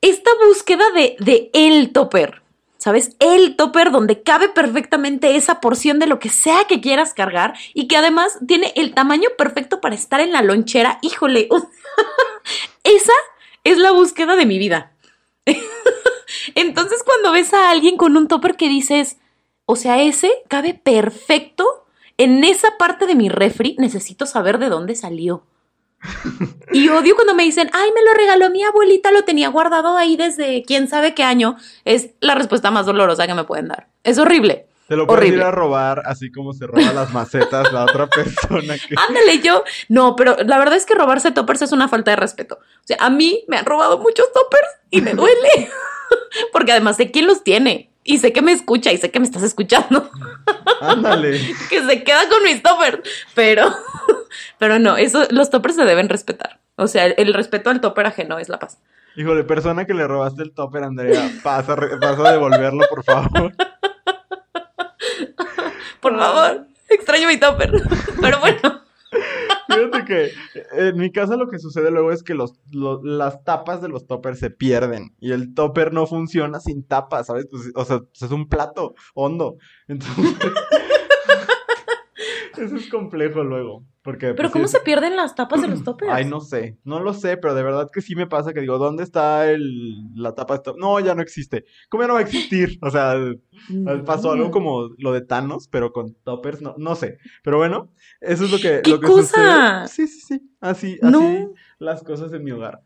[0.01, 2.41] esta búsqueda de, de el topper,
[2.77, 3.15] ¿sabes?
[3.19, 7.87] El topper donde cabe perfectamente esa porción de lo que sea que quieras cargar y
[7.87, 10.99] que además tiene el tamaño perfecto para estar en la lonchera.
[11.01, 11.49] Híjole,
[12.83, 13.13] esa
[13.63, 14.93] es la búsqueda de mi vida.
[16.55, 19.17] Entonces cuando ves a alguien con un topper que dices,
[19.65, 21.86] o sea, ese cabe perfecto
[22.17, 25.43] en esa parte de mi refri necesito saber de dónde salió.
[26.71, 30.15] Y odio cuando me dicen, ay, me lo regaló mi abuelita, lo tenía guardado ahí
[30.15, 31.57] desde quién sabe qué año.
[31.85, 33.87] Es la respuesta más dolorosa que me pueden dar.
[34.03, 34.67] Es horrible.
[34.87, 38.75] Te lo puedes ir a robar, así como se roba las macetas la otra persona.
[38.77, 38.95] Que...
[39.07, 39.63] Ándale, yo.
[39.89, 42.55] No, pero la verdad es que robarse toppers es una falta de respeto.
[42.55, 45.69] O sea, a mí me han robado muchos toppers y me duele.
[46.53, 49.25] Porque además sé quién los tiene y sé que me escucha y sé que me
[49.25, 50.09] estás escuchando.
[50.79, 51.39] Ándale.
[51.69, 52.99] que se queda con mis toppers.
[53.35, 53.69] Pero,
[54.57, 56.61] pero no, eso, los toppers se deben respetar.
[56.77, 58.77] O sea, el, respeto al topper ajeno es la paz.
[59.17, 63.51] Híjole, persona que le robaste el topper, Andrea, pasa, pasa a devolverlo, por favor.
[65.99, 67.71] por favor, extraño mi topper.
[68.21, 68.86] Pero bueno.
[69.67, 70.31] Fíjate que
[70.71, 74.39] en mi casa lo que sucede luego es que los, las tapas de los toppers
[74.39, 77.47] se pierden y el topper no funciona sin tapa, ¿sabes?
[77.49, 79.57] Pues, o sea, es un plato hondo.
[79.87, 80.35] Entonces,
[82.57, 83.85] eso es complejo luego.
[84.01, 86.11] Porque, ¿Pero pues, cómo se pierden las tapas de los toppers?
[86.13, 88.77] Ay, no sé, no lo sé, pero de verdad que sí me pasa que digo,
[88.77, 90.77] ¿dónde está el, la tapa de top?
[90.77, 91.65] No, ya no existe.
[91.89, 92.79] ¿Cómo ya no va a existir?
[92.81, 93.15] O sea,
[94.05, 97.17] pasó algo como lo de Thanos, pero con toppers, no, no sé.
[97.43, 97.91] Pero bueno,
[98.21, 99.87] eso es lo que, ¿Qué lo que cosa?
[99.87, 100.51] Sí, sí, sí.
[100.61, 101.47] Así, así
[101.79, 102.81] las cosas en mi hogar.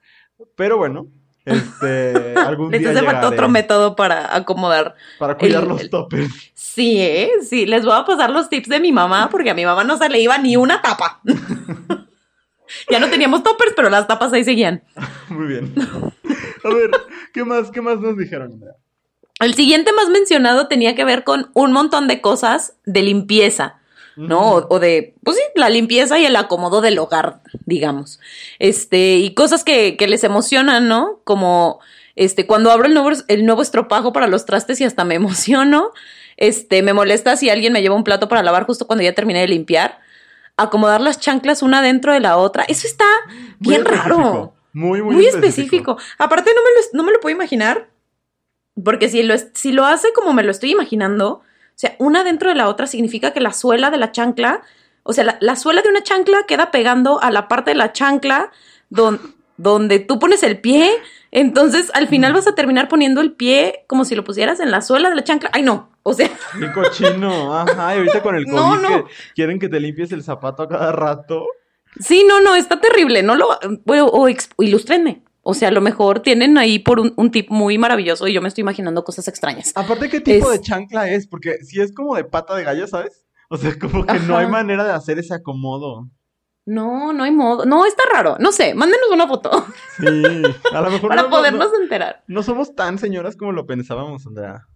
[0.56, 1.08] Pero bueno,
[1.46, 4.96] este, algún día Les hace falta otro método para acomodar.
[5.20, 6.52] Para cuidar los toppers.
[6.54, 7.32] Sí, ¿eh?
[7.48, 9.98] Sí, les voy a pasar los tips de mi mamá porque a mi mamá no
[9.98, 11.22] se le iba ni una tapa.
[12.90, 14.84] ya no teníamos toppers, pero las tapas ahí seguían.
[15.30, 15.74] Muy bien.
[16.64, 16.92] A ver,
[17.34, 18.62] ¿qué más, qué más nos dijeron?
[19.40, 23.81] El siguiente más mencionado tenía que ver con un montón de cosas de limpieza.
[24.16, 24.54] ¿No?
[24.70, 28.20] O, de, pues sí, la limpieza y el acomodo del hogar, digamos.
[28.60, 31.22] Este, y cosas que, que les emocionan, ¿no?
[31.24, 31.80] Como,
[32.16, 35.92] este, cuando abro el nuevo, el nuevo estropajo para los trastes y hasta me emociono.
[36.38, 39.42] Este, me molesta si alguien me lleva un plato para lavar justo cuando ya terminé
[39.42, 40.00] de limpiar.
[40.58, 42.64] acomodar las chanclas una dentro de la otra.
[42.68, 43.06] Eso está
[43.60, 44.54] Muy bien raro.
[44.74, 45.98] Muy, muy, Muy específico.
[46.18, 47.90] Aparte, no me, lo, no me lo puedo imaginar.
[48.84, 51.42] Porque si lo, si lo hace como me lo estoy imaginando,
[51.82, 54.62] sea, una dentro de la otra significa que la suela de la chancla,
[55.04, 57.92] o sea, la, la suela de una chancla queda pegando a la parte de la
[57.92, 58.52] chancla
[58.90, 60.92] don- donde tú pones el pie.
[61.32, 64.82] Entonces, al final vas a terminar poniendo el pie como si lo pusieras en la
[64.82, 65.50] suela de la chancla.
[65.54, 65.90] Ay, no.
[66.04, 67.56] O sea, Qué cochino.
[67.58, 69.06] Ajá, y ahorita con el COVID No, no.
[69.06, 71.46] que quieren que te limpies el zapato a cada rato.
[72.00, 73.24] sí, no, no, está terrible.
[73.24, 73.50] No lo.
[73.50, 74.30] O, o
[74.64, 75.22] ilústrenme.
[75.44, 78.42] O sea, a lo mejor tienen ahí por un, un tip muy maravilloso y yo
[78.42, 79.72] me estoy imaginando cosas extrañas.
[79.76, 81.28] Aparte, ¿qué tipo Es- de chancla es?
[81.28, 83.26] Porque si es como de pata de gallo, ¿sabes?
[83.50, 86.08] O sea, como que no hay manera de hacer ese acomodo.
[86.66, 87.66] No, no hay modo.
[87.66, 88.38] No, está raro.
[88.40, 89.66] No sé, mándenos una foto
[89.98, 90.06] Sí,
[90.74, 92.24] a lo mejor para no, no- podernos no, enterar.
[92.28, 94.68] no somos tan señoras como lo pensábamos, Andrea.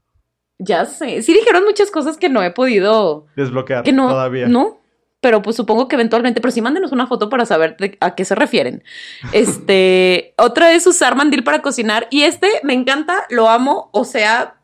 [0.57, 1.21] Ya sé.
[1.21, 3.27] Sí dijeron muchas cosas que no he podido.
[3.35, 4.09] Desbloquear Que no.
[4.09, 4.47] todavía.
[4.47, 4.81] No.
[5.25, 6.39] Pero pues supongo que eventualmente.
[6.39, 8.83] Pero sí mándenos una foto para saber a qué se refieren.
[9.31, 10.35] Este.
[10.37, 12.05] otra es usar mandil para cocinar.
[12.11, 13.89] Y este me encanta, lo amo.
[13.91, 14.57] O sea,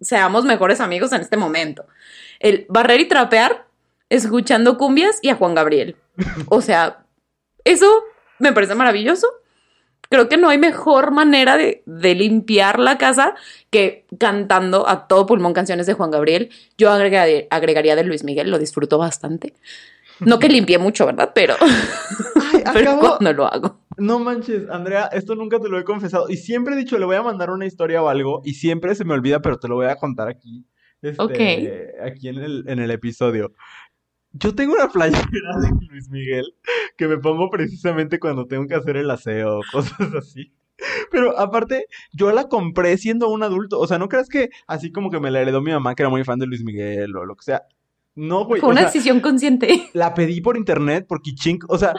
[0.00, 1.86] seamos mejores amigos en este momento.
[2.40, 3.68] El barrer y trapear,
[4.08, 5.94] escuchando cumbias y a Juan Gabriel.
[6.48, 7.04] O sea,
[7.62, 7.86] eso
[8.40, 9.28] me parece maravilloso.
[10.10, 13.34] Creo que no hay mejor manera de, de limpiar la casa
[13.70, 16.50] que cantando a todo pulmón canciones de Juan Gabriel.
[16.78, 19.54] Yo agregaría, agregaría de Luis Miguel, lo disfruto bastante.
[20.20, 21.32] No que limpie mucho, ¿verdad?
[21.34, 23.80] Pero, Ay, pero acabo- cuando lo hago.
[23.98, 26.28] No manches, Andrea, esto nunca te lo he confesado.
[26.28, 28.42] Y siempre he dicho, le voy a mandar una historia o algo.
[28.44, 30.66] Y siempre se me olvida, pero te lo voy a contar aquí.
[31.02, 32.06] Este, Ok.
[32.06, 33.52] Aquí en el, en el episodio.
[34.38, 36.54] Yo tengo una playera de Luis Miguel
[36.96, 40.52] que me pongo precisamente cuando tengo que hacer el aseo, cosas así.
[41.10, 43.80] Pero aparte, yo la compré siendo un adulto.
[43.80, 46.10] O sea, no creas que así como que me la heredó mi mamá, que era
[46.10, 47.62] muy fan de Luis Miguel o lo que sea.
[48.14, 48.60] No, güey.
[48.60, 49.88] Fue una sea, decisión consciente.
[49.94, 51.64] la pedí por internet, por Kichink.
[51.68, 51.94] O sea,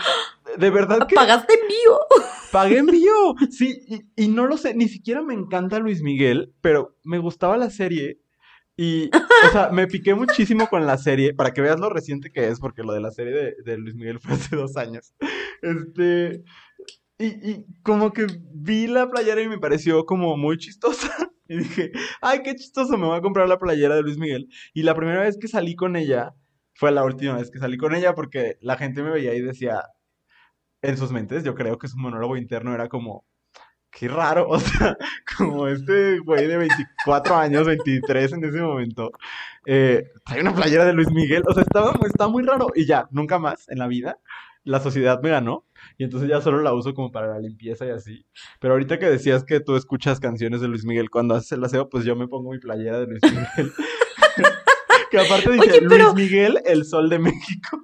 [0.57, 1.99] de verdad que Pagaste envío.
[2.51, 3.35] pagué envío.
[3.49, 7.57] Sí, y, y no lo sé, ni siquiera me encanta Luis Miguel, pero me gustaba
[7.57, 8.19] la serie.
[8.77, 9.09] Y,
[9.47, 12.59] o sea, me piqué muchísimo con la serie, para que veas lo reciente que es,
[12.59, 15.13] porque lo de la serie de, de Luis Miguel fue hace dos años.
[15.61, 16.43] Este,
[17.17, 21.09] y, y como que vi la playera y me pareció como muy chistosa.
[21.49, 24.49] Y dije, ay, qué chistoso, me voy a comprar la playera de Luis Miguel.
[24.73, 26.35] Y la primera vez que salí con ella,
[26.73, 29.81] fue la última vez que salí con ella, porque la gente me veía y decía,
[30.81, 33.25] en sus mentes, yo creo que su monólogo interno era como,
[33.91, 34.97] qué raro, o sea,
[35.37, 39.11] como este güey de 24 años, 23 en ese momento,
[39.65, 43.07] eh, trae una playera de Luis Miguel, o sea, estaba, estaba muy raro, y ya,
[43.11, 44.19] nunca más en la vida,
[44.63, 45.65] la sociedad me ganó,
[45.97, 48.25] y entonces ya solo la uso como para la limpieza y así,
[48.59, 51.89] pero ahorita que decías que tú escuchas canciones de Luis Miguel cuando haces el aseo,
[51.89, 53.73] pues yo me pongo mi playera de Luis Miguel.
[55.09, 57.81] Que aparte dice Oye, pero- Luis Miguel, el sol de México.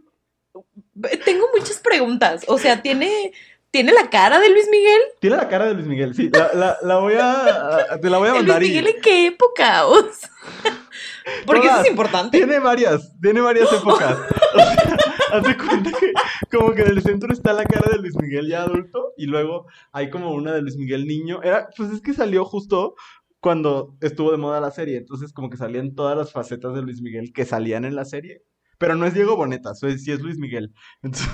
[1.23, 2.43] Tengo muchas preguntas.
[2.47, 3.31] O sea, ¿tiene,
[3.73, 5.01] ¿tiene la cara de Luis Miguel?
[5.19, 6.29] Tiene la cara de Luis Miguel, sí.
[6.31, 7.97] La, la, la voy a.
[7.99, 8.67] Te la voy a ¿El Luis mandar y.
[8.67, 9.83] Miguel en qué época?
[9.93, 10.29] O sea,
[11.45, 12.37] porque eso es importante.
[12.37, 14.17] Tiene varias, tiene varias épocas.
[14.53, 14.97] O sea,
[15.31, 16.11] hazte cuenta que
[16.55, 19.65] como que en el centro está la cara de Luis Miguel ya adulto y luego
[19.93, 21.41] hay como una de Luis Miguel niño.
[21.41, 22.95] Era, pues es que salió justo
[23.39, 27.01] cuando estuvo de moda la serie, entonces como que salían todas las facetas de Luis
[27.01, 28.43] Miguel que salían en la serie.
[28.77, 30.73] Pero no es Diego Boneta, sí es Luis Miguel.
[31.01, 31.29] Entonces,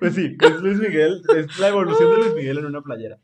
[0.00, 3.18] pues sí, es Luis Miguel, es la evolución de Luis Miguel en una playera.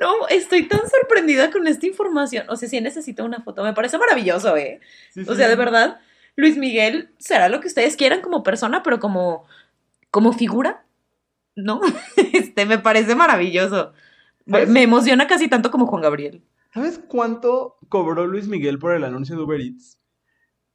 [0.00, 2.46] No, estoy tan sorprendida con esta información.
[2.48, 3.62] O sea, sí necesito una foto.
[3.62, 4.80] Me parece maravilloso, ¿eh?
[5.10, 6.00] Sí, O sea, de verdad,
[6.36, 9.44] Luis Miguel será lo que ustedes quieran como persona, pero como,
[10.10, 10.84] como figura,
[11.56, 11.80] ¿no?
[12.32, 13.92] Este, me parece maravilloso.
[14.46, 16.42] Me emociona casi tanto como Juan Gabriel.
[16.72, 19.99] ¿Sabes cuánto cobró Luis Miguel por el anuncio de Uber Eats?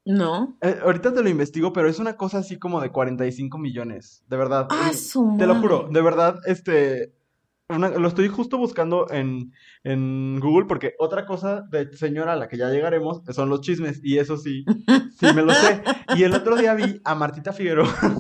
[0.06, 0.58] ¿No?
[0.62, 4.38] Eh, ahorita te lo investigo, pero es una cosa así como de 45 millones, de
[4.38, 4.68] verdad.
[4.70, 7.16] Ah, su Te lo juro, de verdad, este,
[7.70, 9.52] una- lo estoy justo buscando en,
[9.84, 14.00] en Google porque otra cosa de señora a la que ya llegaremos son los chismes
[14.04, 14.64] y eso sí,
[15.20, 15.82] sí me lo sé.
[16.16, 17.90] Y el otro día vi a Martita Figueroa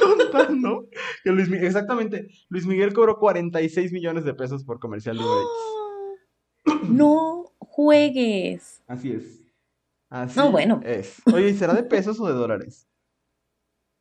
[0.00, 0.86] contando
[1.24, 6.82] que Luis Miguel, exactamente, Luis Miguel cobró 46 millones de pesos por comercial de Eats.
[6.88, 8.82] No juegues.
[8.88, 9.42] Así es.
[10.10, 10.80] Así No, bueno.
[10.84, 11.20] es.
[11.32, 12.86] Oye, ¿y será de pesos o de dólares?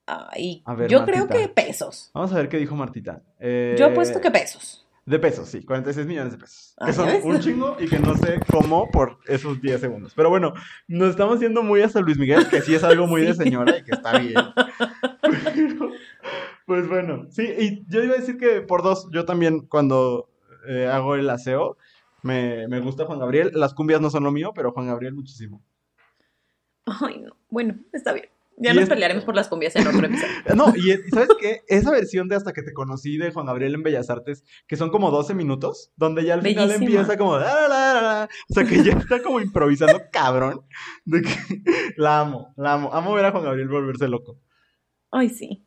[0.07, 2.11] Ay, A ver, yo creo que pesos.
[2.13, 3.23] Vamos a ver qué dijo Martita.
[3.39, 4.81] Eh, Yo apuesto que pesos.
[5.03, 6.75] De pesos, sí, 46 millones de pesos.
[6.79, 7.23] Que ¿ya son ves?
[7.23, 10.13] un chingo y que no sé cómo por esos 10 segundos.
[10.15, 10.53] Pero bueno,
[10.87, 13.83] nos estamos yendo muy hasta Luis Miguel, que sí es algo muy de señora y
[13.83, 14.33] que está bien.
[15.21, 15.91] Pero,
[16.65, 20.29] pues bueno, sí, y yo iba a decir que por dos, yo también cuando
[20.67, 21.77] eh, hago el aseo,
[22.23, 23.51] me, me gusta Juan Gabriel.
[23.53, 25.61] Las cumbias no son lo mío, pero Juan Gabriel muchísimo.
[26.85, 27.35] Ay, no.
[27.49, 28.27] Bueno, está bien.
[28.57, 30.33] Ya Y nos es- pelearemos por las cumbias en otro episodio.
[30.55, 31.61] No, y es- ¿sabes qué?
[31.67, 34.91] Esa versión de Hasta que te conocí de Juan Gabriel en Bellas Artes, que son
[34.91, 37.37] como 12 minutos, donde ya al final empieza como...
[37.37, 40.61] "La, la, la, la", O sea, que ya está como improvisando cabrón.
[41.03, 41.29] De que
[41.97, 42.93] la amo, la amo.
[42.93, 44.39] Amo ver a Juan Gabriel volverse loco.
[45.11, 45.61] Ay, sí.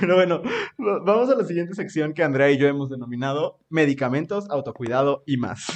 [0.00, 0.42] Pero bueno,
[0.78, 5.36] va- vamos a la siguiente sección que Andrea y yo hemos denominado medicamentos, autocuidado y
[5.36, 5.66] más.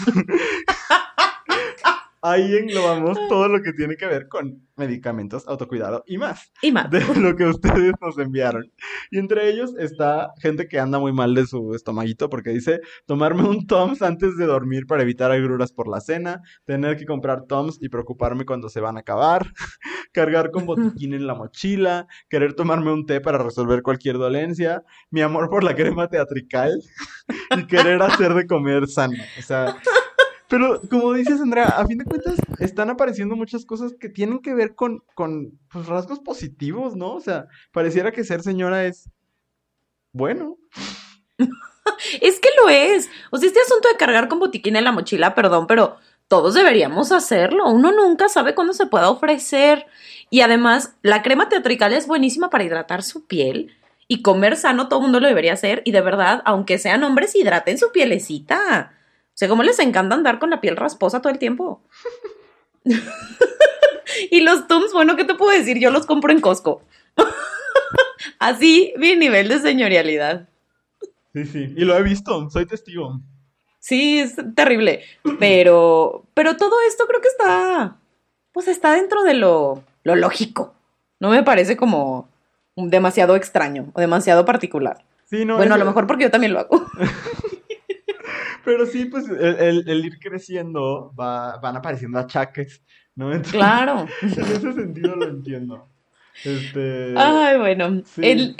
[2.29, 6.51] Ahí englobamos todo lo que tiene que ver con medicamentos, autocuidado y más.
[6.61, 6.91] Y más.
[6.91, 8.65] de lo que ustedes nos enviaron.
[9.13, 13.49] Y entre ellos está gente que anda muy mal de su estomaguito porque dice tomarme
[13.49, 17.79] un Toms antes de dormir para evitar agruras por la cena, tener que comprar Toms
[17.81, 19.47] y preocuparme cuando se van a acabar,
[20.13, 25.21] cargar con botiquín en la mochila, querer tomarme un té para resolver cualquier dolencia, mi
[25.21, 26.83] amor por la crema teatrical
[27.57, 29.23] y querer hacer de comer sano.
[29.39, 29.77] O sea,
[30.49, 34.55] pero como dices, Andrea, a fin de cuentas están apareciendo muchas cosas que tienen que
[34.55, 37.15] ver con, con pues, rasgos positivos, ¿no?
[37.15, 39.11] O sea, pareciera que ser señora es
[40.13, 40.57] bueno.
[42.21, 43.09] Es que lo es.
[43.31, 45.97] O sea, este asunto de cargar con botiquín en la mochila, perdón, pero
[46.29, 47.69] todos deberíamos hacerlo.
[47.71, 49.87] Uno nunca sabe cuándo se pueda ofrecer.
[50.29, 53.73] Y además, la crema teatrical es buenísima para hidratar su piel.
[54.09, 55.83] Y comer sano todo el mundo lo debería hacer.
[55.85, 58.96] Y de verdad, aunque sean hombres, hidraten su pielecita.
[59.37, 61.83] O sea, ¿cómo les encanta andar con la piel rasposa todo el tiempo?
[64.31, 65.79] y los Tums, bueno, ¿qué te puedo decir?
[65.79, 66.81] Yo los compro en Costco.
[68.39, 70.49] Así, mi nivel de señorialidad.
[71.35, 71.75] Sí, sí.
[71.77, 73.21] Y lo he visto, soy testigo.
[73.79, 75.03] Sí, es terrible.
[75.39, 77.99] Pero, pero todo esto creo que está,
[78.53, 80.75] pues está dentro de lo, lo lógico.
[81.21, 82.31] No me parece como
[82.75, 85.05] demasiado extraño o demasiado particular.
[85.27, 85.59] Sí, no.
[85.59, 86.87] bueno, a lo mejor porque yo también lo hago.
[88.67, 92.83] Pero sí, pues el, el- el ir creciendo va, van apareciendo achaques,
[93.15, 93.29] ¿no?
[93.33, 94.07] Entonces, Claro.
[94.23, 95.89] En ese sentido lo entiendo.
[96.45, 97.15] Este.
[97.17, 98.03] Ay, bueno.
[98.05, 98.21] sí.
[98.23, 98.57] El,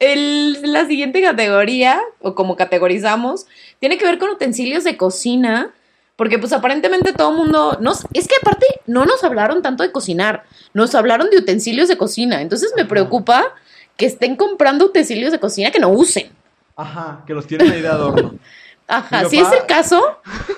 [0.00, 3.46] el- la siguiente categoría, o como categorizamos,
[3.78, 5.70] tiene que ver con utensilios de cocina.
[6.16, 7.78] Porque pues aparentemente todo el mundo...
[7.80, 10.42] Nos, es que aparte no nos hablaron tanto de cocinar,
[10.74, 12.42] nos hablaron de utensilios de cocina.
[12.42, 13.54] Entonces me preocupa
[13.96, 16.28] que estén comprando utensilios de cocina que no usen.
[16.74, 18.34] Ajá, que los tienen ahí de adorno.
[18.88, 20.02] Ajá, si es el caso,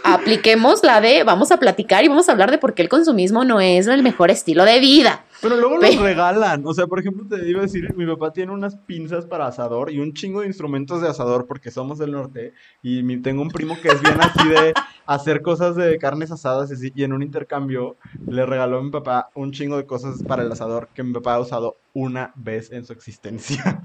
[0.04, 3.44] apliquemos la de vamos a platicar y vamos a hablar de por qué el consumismo
[3.44, 5.24] no es el mejor estilo de vida.
[5.42, 6.62] Pero luego Pe- los regalan.
[6.66, 9.90] O sea, por ejemplo, te iba a decir, mi papá tiene unas pinzas para asador
[9.90, 12.52] y un chingo de instrumentos de asador porque somos del norte.
[12.82, 14.74] Y mi- tengo un primo que es bien así de
[15.06, 17.96] hacer cosas de carnes asadas y, así, y en un intercambio
[18.28, 21.34] le regaló a mi papá un chingo de cosas para el asador que mi papá
[21.34, 23.82] ha usado una vez en su existencia.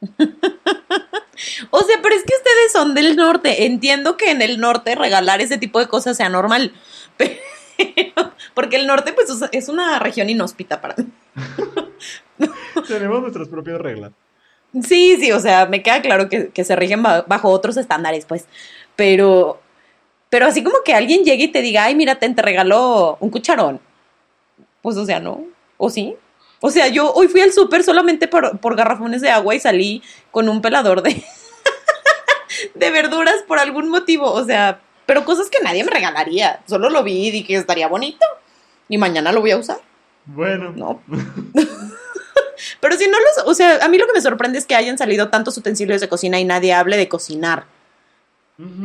[1.70, 3.66] O sea, pero es que ustedes son del norte.
[3.66, 6.72] Entiendo que en el norte regalar ese tipo de cosas sea normal.
[7.78, 11.06] Pero, porque el norte, pues, es una región inhóspita para mí.
[12.88, 14.12] Tenemos nuestras propias reglas.
[14.82, 18.24] Sí, sí, o sea, me queda claro que, que se rigen ba- bajo otros estándares,
[18.26, 18.46] pues.
[18.96, 19.60] Pero,
[20.28, 23.30] pero así como que alguien llegue y te diga, ay, mira, te, te regaló un
[23.30, 23.80] cucharón.
[24.82, 25.44] Pues, o sea, no.
[25.76, 26.16] ¿O sí?
[26.60, 30.02] O sea, yo hoy fui al súper solamente por, por garrafones de agua y salí
[30.32, 31.24] con un pelador de,
[32.74, 34.30] de verduras por algún motivo.
[34.30, 36.60] O sea, pero cosas que nadie me regalaría.
[36.66, 38.24] Solo lo vi y dije, estaría bonito.
[38.88, 39.78] Y mañana lo voy a usar.
[40.26, 41.02] Bueno, No.
[42.80, 44.98] Pero si no los, o sea, a mí lo que me sorprende es que hayan
[44.98, 47.66] salido tantos utensilios de cocina y nadie hable de cocinar.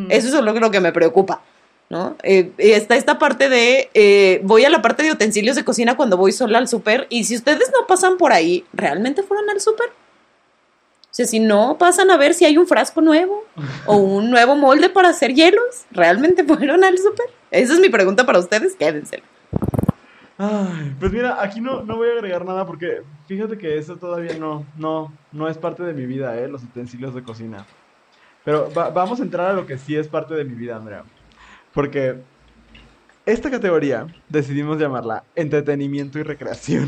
[0.10, 1.42] Eso es lo que, lo que me preocupa,
[1.90, 2.16] ¿no?
[2.22, 6.16] Eh, está esta parte de, eh, voy a la parte de utensilios de cocina cuando
[6.16, 9.90] voy sola al súper y si ustedes no pasan por ahí, ¿realmente fueron al súper?
[11.14, 13.44] O sea, si no pasan a ver si hay un frasco nuevo
[13.86, 17.28] o un nuevo molde para hacer hielos, ¿realmente fueron al súper?
[17.52, 19.22] Esa es mi pregunta para ustedes, quédense.
[20.40, 24.36] Ay, pues mira, aquí no, no voy a agregar nada porque fíjate que eso todavía
[24.40, 26.48] no, no, no es parte de mi vida, ¿eh?
[26.48, 27.64] Los utensilios de cocina.
[28.44, 31.04] Pero va- vamos a entrar a lo que sí es parte de mi vida, Andrea.
[31.76, 32.16] Porque
[33.28, 36.88] esta categoría decidimos llamarla entretenimiento y recreación.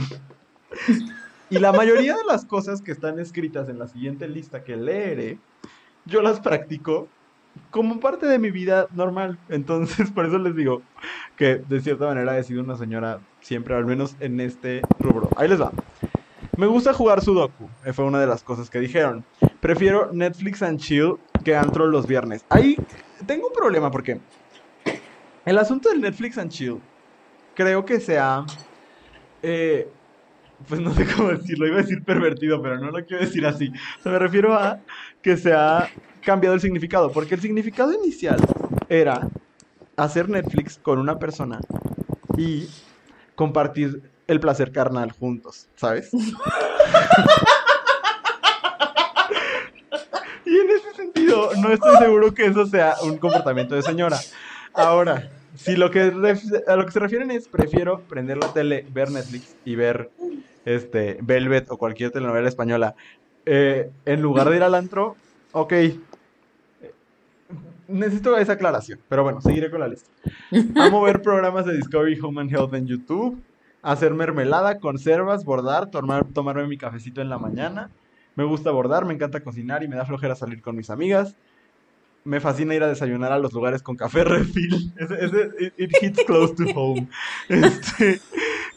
[1.49, 5.37] Y la mayoría de las cosas que están escritas en la siguiente lista que leeré,
[6.05, 7.07] yo las practico
[7.71, 9.37] como parte de mi vida normal.
[9.49, 10.81] Entonces, por eso les digo
[11.35, 15.29] que de cierta manera he sido una señora siempre, al menos en este rubro.
[15.37, 15.71] Ahí les va.
[16.57, 19.23] Me gusta jugar Sudoku, eh, fue una de las cosas que dijeron.
[19.59, 22.45] Prefiero Netflix and chill que antro los viernes.
[22.49, 22.77] Ahí
[23.25, 24.19] tengo un problema porque
[25.45, 26.79] el asunto del Netflix and chill
[27.55, 28.45] creo que se ha...
[29.43, 29.89] eh,
[30.67, 33.71] pues no sé cómo decirlo, iba a decir pervertido, pero no lo quiero decir así.
[34.03, 34.79] O me refiero a
[35.21, 35.89] que se ha
[36.21, 38.37] cambiado el significado, porque el significado inicial
[38.89, 39.29] era
[39.95, 41.59] hacer Netflix con una persona
[42.37, 42.67] y
[43.35, 46.11] compartir el placer carnal juntos, ¿sabes?
[50.45, 54.17] y en ese sentido, no estoy seguro que eso sea un comportamiento de señora.
[54.73, 56.01] Ahora, si lo que
[56.67, 60.09] a lo que se refieren es prefiero prender la tele, ver Netflix y ver
[60.65, 62.95] este Velvet o cualquier telenovela española
[63.45, 65.15] eh, en lugar de ir al antro,
[65.51, 65.73] ok.
[67.87, 70.09] Necesito esa aclaración, pero bueno, seguiré con la lista.
[70.75, 73.39] Amo ver programas de Discovery Home and Health en YouTube,
[73.83, 77.91] hacer mermelada, conservas, bordar, tomar, tomarme mi cafecito en la mañana.
[78.35, 81.35] Me gusta bordar, me encanta cocinar y me da flojera salir con mis amigas
[82.25, 84.91] me fascina ir a desayunar a los lugares con café refill.
[84.97, 87.07] Ese, it, hits close to home.
[87.49, 88.19] Este,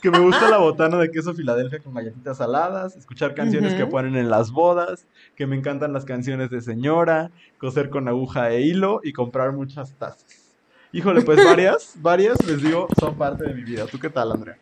[0.01, 4.17] que me gusta la botana de queso Filadelfia con galletitas saladas, escuchar canciones que ponen
[4.17, 9.01] en las bodas, que me encantan las canciones de señora, coser con aguja e hilo
[9.03, 10.57] y comprar muchas tazas.
[10.93, 13.87] Híjole, pues varias, varias, les digo, son parte de mi vida.
[13.87, 14.57] ¿Tú qué tal, Andrea?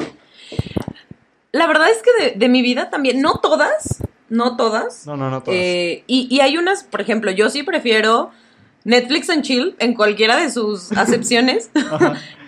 [1.52, 5.06] La verdad es que de, mi vida también, no todas, no todas.
[5.06, 5.58] No, no, no todas.
[5.58, 8.30] Eh, y, y hay unas, por ejemplo, yo sí prefiero
[8.86, 11.70] Netflix and chill en cualquiera de sus acepciones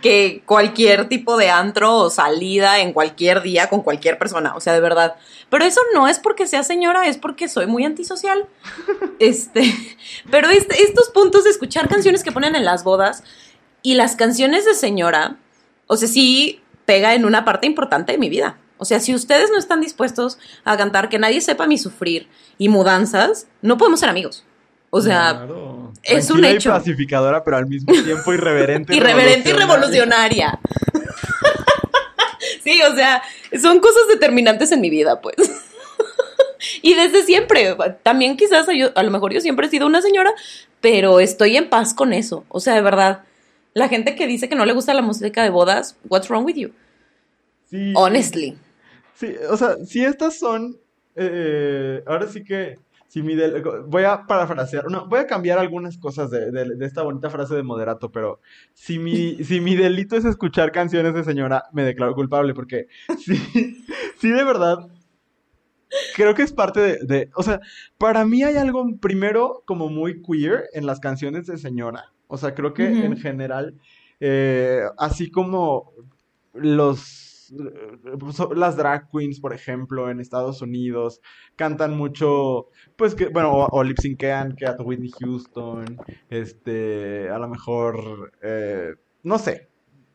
[0.00, 4.72] que cualquier tipo de antro o salida en cualquier día con cualquier persona, o sea,
[4.72, 5.16] de verdad.
[5.50, 8.46] Pero eso no es porque sea señora, es porque soy muy antisocial.
[9.18, 9.74] Este,
[10.30, 13.24] pero este, estos puntos de escuchar canciones que ponen en las bodas
[13.82, 15.38] y las canciones de señora,
[15.88, 18.58] o sea, sí pega en una parte importante de mi vida.
[18.76, 22.28] O sea, si ustedes no están dispuestos a cantar que nadie sepa mi sufrir
[22.58, 24.44] y mudanzas, no podemos ser amigos.
[24.90, 25.46] O sea,
[26.02, 26.70] es un hecho.
[26.70, 28.94] Y pacificadora, pero al mismo tiempo irreverente.
[28.94, 30.58] irreverente y revolucionaria.
[32.64, 33.22] sí, o sea,
[33.60, 35.36] son cosas determinantes en mi vida, pues.
[36.82, 40.32] y desde siempre, también quizás a lo mejor yo siempre he sido una señora,
[40.80, 42.44] pero estoy en paz con eso.
[42.48, 43.24] O sea, de verdad,
[43.74, 46.56] la gente que dice que no le gusta la música de bodas, what's wrong with
[46.56, 46.70] you?
[47.70, 47.92] Sí.
[47.94, 48.56] Honestly.
[49.14, 50.78] Sí, o sea, si estas son,
[51.16, 52.78] eh, ahora sí que
[53.22, 53.36] mi
[53.86, 57.62] voy a parafrasear, no, voy a cambiar algunas cosas de, de, esta bonita frase de
[57.62, 58.40] moderato, pero
[58.74, 62.86] si mi, si mi delito es escuchar canciones de señora, me declaro culpable, porque
[63.18, 63.36] sí,
[64.18, 64.88] sí de verdad,
[66.14, 67.60] creo que es parte de, de, o sea,
[67.98, 72.54] para mí hay algo primero como muy queer en las canciones de señora, o sea,
[72.54, 73.74] creo que en general,
[74.20, 75.92] eh, así como
[76.52, 77.27] los
[78.54, 81.20] las drag queens, por ejemplo, en Estados Unidos,
[81.56, 85.98] cantan mucho, pues que, bueno, o, lip syncean que a Whitney Houston,
[86.30, 89.68] este, a lo mejor, eh, no sé,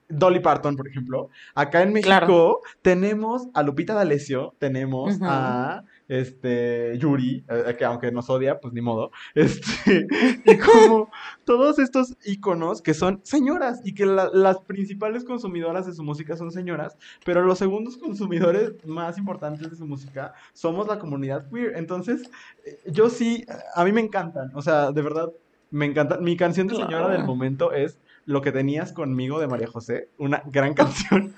[0.10, 1.30] Dolly Parton, por ejemplo.
[1.56, 8.11] Acá en México tenemos a Lupita D'Alessio, tenemos a este, Yuri, eh, eh, que aunque
[8.11, 10.07] nos odia, pues ni modo, este,
[10.45, 11.09] y como
[11.43, 16.51] todos estos iconos que son señoras y que las principales consumidoras de su música son
[16.51, 21.76] señoras, pero los segundos consumidores más importantes de su música somos la comunidad queer.
[21.78, 22.30] Entonces,
[22.64, 25.32] eh, yo sí, a mí me encantan, o sea, de verdad,
[25.72, 26.18] me encanta.
[26.18, 30.43] Mi canción de señora del momento es Lo que tenías conmigo de María José, una
[30.45, 31.34] gran canción.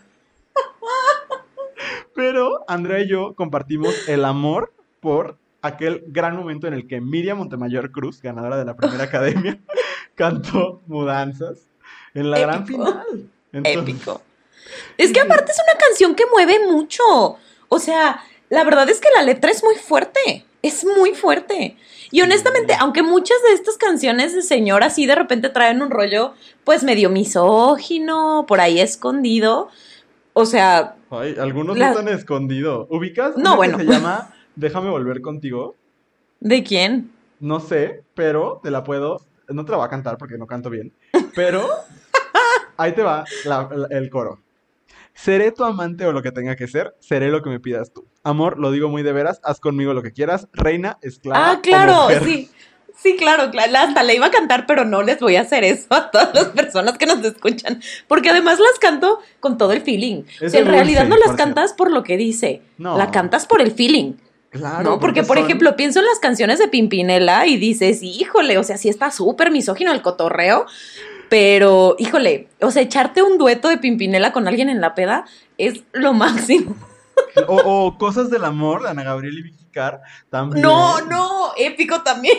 [2.16, 7.38] Pero Andrea y yo compartimos el amor por aquel gran momento en el que Miriam
[7.38, 9.60] Montemayor Cruz, ganadora de la primera academia,
[10.16, 11.68] cantó Mudanzas
[12.14, 13.30] en la gran final.
[13.52, 14.22] Épico.
[14.98, 17.04] Es que aparte es una canción que mueve mucho.
[17.70, 20.46] O sea, la verdad es que la letra es muy fuerte.
[20.62, 21.78] Es muy fuerte.
[22.12, 26.34] Y honestamente, aunque muchas de estas canciones de señora sí de repente traen un rollo,
[26.64, 29.70] pues medio misógino, por ahí escondido,
[30.38, 30.96] o sea.
[31.10, 32.88] Ay, algunos no están escondidos.
[32.90, 33.38] ¿Ubicas?
[33.38, 33.78] No, bueno.
[33.78, 35.76] se llama Déjame volver contigo.
[36.42, 37.12] ¿De quién?
[37.40, 39.22] No sé, pero te la puedo.
[39.48, 40.92] No te la voy a cantar porque no canto bien.
[41.36, 41.66] Pero
[42.78, 43.24] ahí te va
[43.90, 44.42] el coro.
[45.14, 48.06] Seré tu amante o lo que tenga que ser, seré lo que me pidas tú.
[48.24, 51.52] Amor, lo digo muy de veras, haz conmigo lo que quieras, reina, esclava.
[51.52, 52.52] Ah, claro, sí.
[52.98, 55.88] Sí, claro, claro, hasta le iba a cantar, pero no les voy a hacer eso
[55.90, 60.24] a todas las personas que nos escuchan, porque además las canto con todo el feeling.
[60.40, 62.98] si en realidad no las cantas por lo que dice, no.
[62.98, 64.14] la cantas por el feeling.
[64.50, 64.84] Claro.
[64.84, 68.78] No, porque, por ejemplo, pienso en las canciones de Pimpinela y dices, híjole, o sea,
[68.78, 70.66] sí está súper misógino el cotorreo,
[71.30, 75.26] pero, híjole, o sea, echarte un dueto de Pimpinela con alguien en la peda
[75.58, 76.76] es lo máximo.
[77.48, 79.66] O, cosas del amor de Ana Gabriel y Vicky
[80.30, 80.62] también.
[80.62, 82.38] No, no, épico también.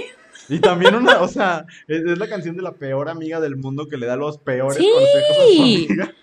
[0.49, 3.97] Y también una, o sea, es, la canción de la peor amiga del mundo que
[3.97, 6.15] le da los peores consejos a su amiga.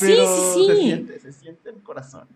[0.00, 0.66] Pero sí, sí, sí.
[0.66, 2.28] se siente, se siente en el corazón.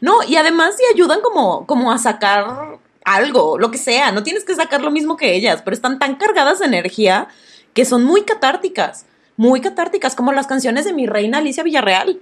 [0.00, 4.12] No, y además sí ayudan como, como a sacar algo, lo que sea.
[4.12, 7.28] No tienes que sacar lo mismo que ellas, pero están tan cargadas de energía
[7.72, 9.06] que son muy catárticas.
[9.36, 12.20] Muy catárticas, como las canciones de mi reina Alicia Villarreal.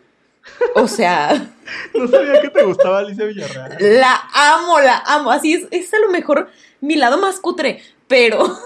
[0.74, 1.48] O sea,
[1.94, 3.76] No sabía que te gustaba Alicia Villarreal.
[3.80, 5.30] la amo, la amo.
[5.30, 8.58] Así es, es a lo mejor mi lado más cutre, pero,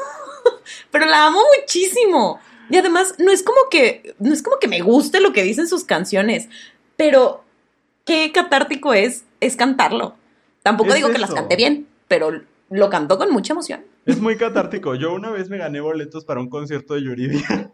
[0.91, 2.41] pero la amo muchísimo.
[2.71, 5.69] Y además, no es como que, no es como que me guste lo que dicen
[5.69, 6.49] sus canciones,
[6.97, 7.45] pero
[8.05, 10.17] qué catártico es, es cantarlo.
[10.63, 13.85] Tampoco Es digo que las cante bien, pero lo cantó con mucha emoción.
[14.05, 14.95] Es muy catártico.
[14.95, 17.73] Yo una vez me gané boletos para un concierto de Yuridia.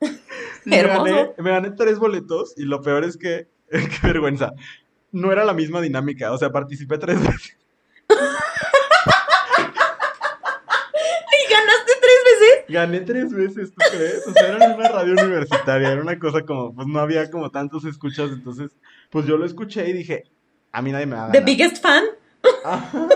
[0.64, 4.52] Me gané, me gané tres boletos y lo peor es que, qué vergüenza,
[5.10, 6.32] no era la misma dinámica.
[6.32, 7.56] O sea, participé tres veces.
[8.08, 8.14] ¿Y
[11.50, 12.61] ganaste tres veces?
[12.72, 14.26] Gané tres veces, ¿tú crees?
[14.26, 17.50] O sea, era en una radio universitaria, era una cosa como, pues no había como
[17.50, 18.76] tantos escuchas, entonces,
[19.10, 20.24] pues yo lo escuché y dije,
[20.72, 21.46] a mí nadie me va a The ganar.
[21.46, 22.04] biggest fan.
[22.64, 23.08] Ajá.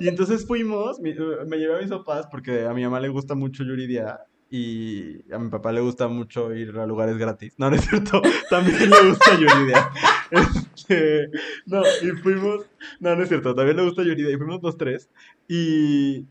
[0.00, 1.14] Y entonces fuimos, mi-
[1.46, 5.38] me llevé a mis papás porque a mi mamá le gusta mucho Yuridia y a
[5.38, 7.54] mi papá le gusta mucho ir a lugares gratis.
[7.58, 9.90] No, no es cierto, también le gusta Yuridia.
[10.30, 11.28] Este,
[11.66, 12.66] no, y fuimos,
[13.00, 15.08] no, no es cierto, también le gusta Yuridia y fuimos los tres
[15.48, 16.26] y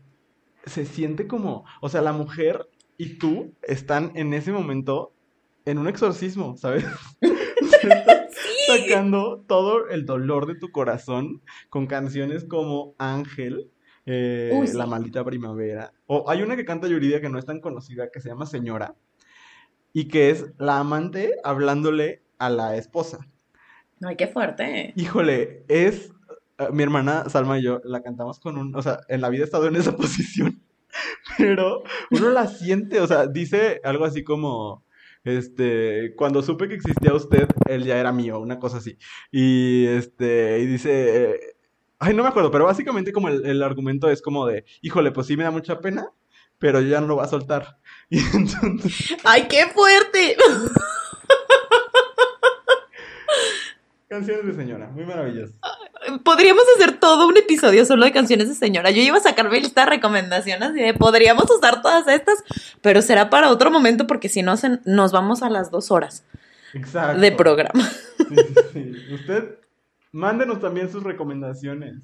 [0.66, 5.12] se siente como, o sea, la mujer y tú están en ese momento
[5.64, 6.84] en un exorcismo, ¿sabes?
[8.66, 13.70] Sacando todo el dolor de tu corazón con canciones como Ángel,
[14.06, 14.76] eh, Uy, sí.
[14.76, 15.92] La Maldita Primavera.
[16.06, 18.96] O hay una que canta Yuridia que no es tan conocida, que se llama Señora,
[19.92, 23.18] y que es la amante hablándole a la esposa.
[24.02, 24.92] Ay, qué fuerte.
[24.96, 26.13] Híjole, es...
[26.58, 28.74] eh, Mi hermana Salma y yo la cantamos con un...
[28.76, 30.62] O sea, en la vida he estado en esa posición,
[31.38, 34.84] pero uno la siente, o sea, dice algo así como...
[35.24, 38.98] Este, cuando supe que existía usted, él ya era mío, una cosa así.
[39.32, 41.40] Y este, y dice, eh,
[41.98, 45.26] ay, no me acuerdo, pero básicamente como el, el argumento es como de, híjole, pues
[45.26, 46.10] sí me da mucha pena,
[46.58, 47.78] pero yo ya no lo voy a soltar.
[48.10, 50.36] Y entonces, Ay, qué fuerte.
[54.08, 55.56] canciones de señora, muy maravillosas.
[56.22, 58.90] Podríamos hacer todo un episodio solo de canciones de señora.
[58.90, 62.42] Yo iba a sacar mi lista de recomendaciones y de podríamos usar todas estas,
[62.82, 66.24] pero será para otro momento porque si no se- nos vamos a las dos horas
[66.74, 67.20] Exacto.
[67.20, 67.88] de programa.
[68.18, 69.14] Sí, sí, sí.
[69.14, 69.56] Usted,
[70.12, 72.02] mándenos también sus recomendaciones.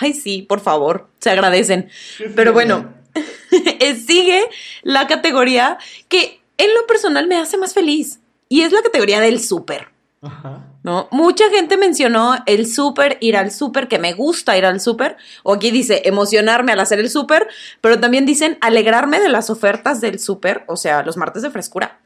[0.00, 1.88] Ay, sí, por favor, se agradecen.
[2.18, 2.92] ¿Qué Pero bueno,
[4.06, 4.42] sigue
[4.82, 5.78] la categoría
[6.08, 9.88] que en lo personal me hace más feliz y es la categoría del súper.
[10.22, 10.66] Ajá.
[10.82, 11.08] ¿No?
[11.10, 15.54] Mucha gente mencionó el súper, ir al súper, que me gusta ir al súper, o
[15.54, 17.48] aquí dice emocionarme al hacer el súper,
[17.80, 22.00] pero también dicen alegrarme de las ofertas del súper, o sea, los martes de frescura.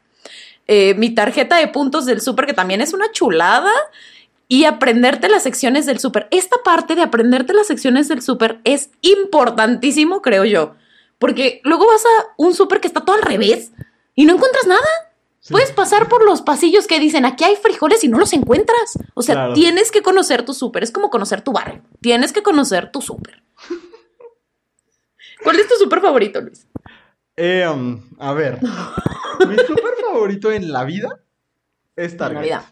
[0.67, 3.71] Eh, mi tarjeta de puntos del súper, que también es una chulada,
[4.47, 6.27] y aprenderte las secciones del súper.
[6.29, 10.75] Esta parte de aprenderte las secciones del súper es importantísimo, creo yo,
[11.17, 13.71] porque luego vas a un súper que está todo al revés
[14.13, 15.12] y no encuentras nada.
[15.45, 15.51] Sí.
[15.51, 18.97] Puedes pasar por los pasillos que dicen aquí hay frijoles y no los encuentras.
[19.13, 19.53] O sea, Claro.
[19.53, 20.83] tienes que conocer tu súper.
[20.83, 21.81] Es como conocer tu barrio.
[21.99, 23.43] Tienes que conocer tu súper.
[25.43, 26.65] ¿Cuál es tu súper favorito, Luis?
[27.35, 31.19] Eh, um, a ver, mi súper favorito en la vida
[31.97, 32.35] es Target.
[32.37, 32.63] Navidad.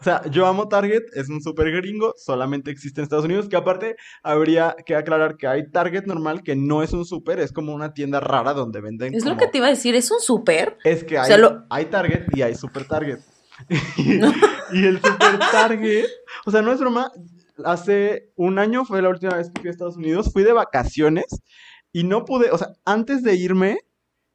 [0.00, 3.56] O sea, yo amo Target, es un súper gringo, solamente existe en Estados Unidos, que
[3.56, 7.74] aparte habría que aclarar que hay Target normal que no es un súper, es como
[7.74, 9.96] una tienda rara donde venden Es lo que te iba a decir.
[9.96, 10.78] ¿Es un súper?
[10.84, 13.18] Es que O hay, sea, lo- hay Target y hay Super Target.
[13.98, 16.06] y el Super Target,
[16.46, 17.10] o sea, no es broma,
[17.64, 21.24] hace un año fue la última vez que fui a Estados Unidos, fui de vacaciones
[21.92, 23.78] y no pude, o sea, antes de irme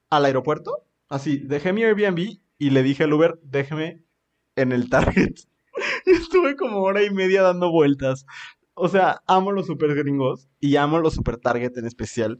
[0.09, 2.20] al aeropuerto, así, dejé mi Airbnb
[2.57, 4.03] y le dije al Uber, déjeme
[4.57, 5.36] en el Target.
[6.05, 8.25] Estuve como hora y media dando vueltas.
[8.75, 12.39] O sea, amo los super gringos y amo los super Target en especial.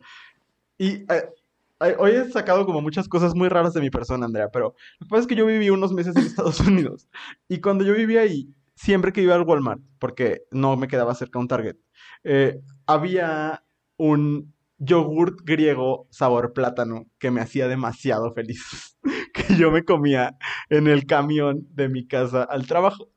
[0.78, 4.76] Y eh, hoy he sacado como muchas cosas muy raras de mi persona, Andrea, pero
[5.00, 7.08] lo que pasa es que yo viví unos meses en Estados Unidos
[7.48, 11.40] y cuando yo vivía ahí, siempre que iba al Walmart, porque no me quedaba cerca
[11.40, 11.78] un Target,
[12.24, 13.64] eh, había
[13.98, 18.98] un yogurt griego sabor plátano que me hacía demasiado feliz,
[19.34, 20.38] que yo me comía
[20.70, 23.13] en el camión de mi casa al trabajo.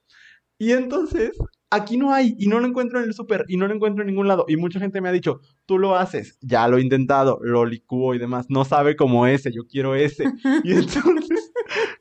[0.59, 1.37] Y entonces,
[1.71, 4.09] aquí no hay, y no lo encuentro en el súper, y no lo encuentro en
[4.09, 4.47] ningún lado.
[4.49, 8.15] Y mucha gente me ha dicho, tú lo haces, ya lo he intentado, lo licúo
[8.15, 10.25] y demás, no sabe como ese, yo quiero ese.
[10.65, 11.53] Y entonces,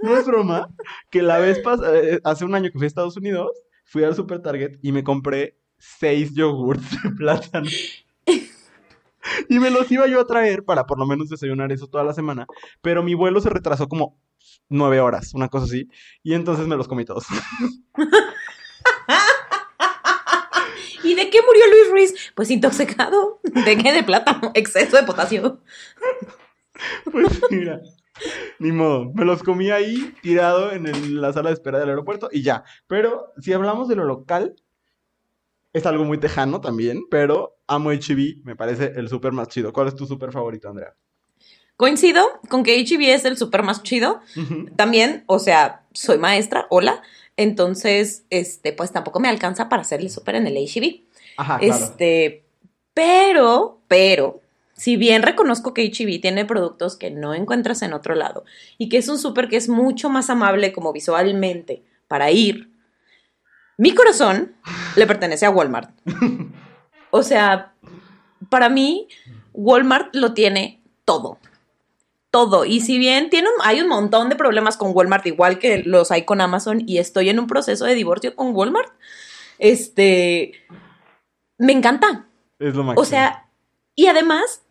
[0.01, 0.69] no es broma,
[1.09, 1.91] que la vez pasada,
[2.23, 3.51] hace un año que fui a Estados Unidos,
[3.83, 7.69] fui al Super Target y me compré seis yogurts de plátano.
[9.49, 12.13] Y me los iba yo a traer para por lo menos desayunar eso toda la
[12.13, 12.45] semana,
[12.83, 14.19] pero mi vuelo se retrasó como
[14.69, 15.89] nueve horas, una cosa así,
[16.23, 17.25] y entonces me los comí todos.
[21.03, 21.63] ¿Y de qué murió
[21.95, 22.13] Luis?
[22.35, 23.39] Pues intoxicado.
[23.65, 23.91] ¿De qué?
[23.93, 24.51] De plátano.
[24.55, 25.61] Exceso de potasio.
[27.09, 27.79] Pues mira,
[28.59, 32.29] Ni modo, me los comí ahí, tirado en el- la sala de espera del aeropuerto
[32.31, 32.63] y ya.
[32.87, 34.55] Pero si hablamos de lo local,
[35.73, 39.71] es algo muy tejano también, pero amo HB, me parece el súper más chido.
[39.73, 40.95] ¿Cuál es tu súper favorito, Andrea?
[41.77, 44.21] Coincido con que HB es el súper más chido.
[44.77, 47.01] También, o sea, soy maestra, hola.
[47.37, 51.04] Entonces, este, pues tampoco me alcanza para hacerle súper en el HB.
[51.37, 51.73] Ajá, claro.
[51.73, 52.43] Este,
[52.93, 54.41] pero, pero,
[54.73, 58.43] si bien reconozco que HB tiene productos que no encuentras en otro lado
[58.77, 62.69] y que es un súper que es mucho más amable como visualmente para ir,
[63.77, 64.55] mi corazón
[64.95, 65.91] le pertenece a Walmart.
[67.11, 67.71] O sea,
[68.49, 69.07] para mí,
[69.53, 71.37] Walmart lo tiene todo.
[72.29, 72.65] Todo.
[72.65, 76.11] Y si bien tiene un- hay un montón de problemas con Walmart, igual que los
[76.11, 78.91] hay con Amazon, y estoy en un proceso de divorcio con Walmart,
[79.59, 80.51] este,
[81.57, 82.27] me encanta.
[82.59, 83.01] Es lo máximo.
[83.01, 83.49] O sea,
[83.95, 84.61] y además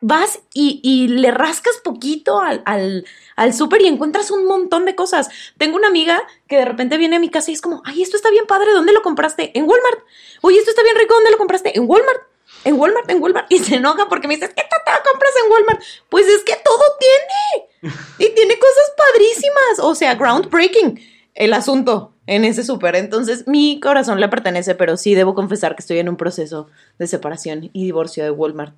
[0.00, 4.94] vas y, y le rascas poquito al, al, al súper y encuentras un montón de
[4.94, 5.30] cosas.
[5.56, 8.16] Tengo una amiga que de repente viene a mi casa y es como, ay, esto
[8.16, 9.56] está bien padre, ¿dónde lo compraste?
[9.58, 10.00] En Walmart.
[10.42, 11.76] Oye, esto está bien rico, ¿dónde lo compraste?
[11.76, 12.22] En Walmart.
[12.64, 13.50] En Walmart, en Walmart.
[13.50, 15.82] Y se enoja porque me dice, ¿qué tata compras en Walmart?
[16.10, 17.94] Pues es que todo tiene.
[18.18, 19.78] Y tiene cosas padrísimas.
[19.80, 22.96] O sea, groundbreaking el asunto en ese súper.
[22.96, 26.68] Entonces, mi corazón le pertenece, pero sí debo confesar que estoy en un proceso
[26.98, 28.76] de separación y divorcio de Walmart,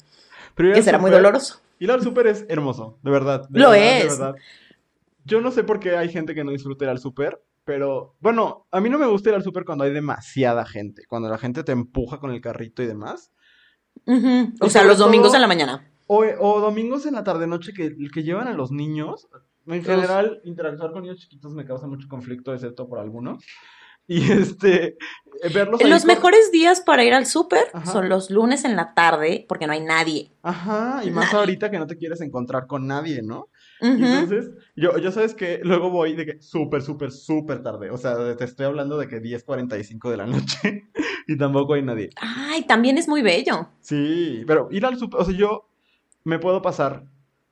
[0.54, 1.61] Pero que será muy doloroso.
[1.78, 3.48] Ir al súper es hermoso, de verdad.
[3.48, 4.18] de Lo verdad, de es.
[4.18, 4.34] verdad.
[5.24, 8.66] Yo no sé por qué hay gente que no disfruta ir al súper, pero bueno,
[8.70, 11.64] a mí no me gusta ir al súper cuando hay demasiada gente, cuando la gente
[11.64, 13.30] te empuja con el carrito y demás.
[14.61, 15.90] O sea, los domingos todo- en la mañana.
[16.07, 19.26] O, o domingos en la tarde-noche que, que llevan a los niños.
[19.67, 23.45] En general, interactuar con niños chiquitos me causa mucho conflicto, excepto por algunos.
[24.09, 24.97] Y este,
[25.43, 27.91] eh, verlos Los con- mejores días para ir al súper Ajá.
[27.91, 30.31] son los lunes en la tarde, porque no hay nadie.
[30.45, 31.39] Ajá, y más Nadie.
[31.41, 33.49] ahorita que no te quieres encontrar con nadie, ¿no?
[33.81, 33.97] Ujú.
[33.99, 37.91] Y entonces, yo, yo sabes que luego voy de que súper, súper, súper tarde.
[37.91, 40.85] O sea, te estoy hablando de que 10.45 de la noche
[41.27, 42.11] y tampoco hay nadie.
[42.14, 43.71] Ay, también es muy bello.
[43.81, 45.69] Sí, pero ir al súper, o sea, yo
[46.23, 47.03] me puedo pasar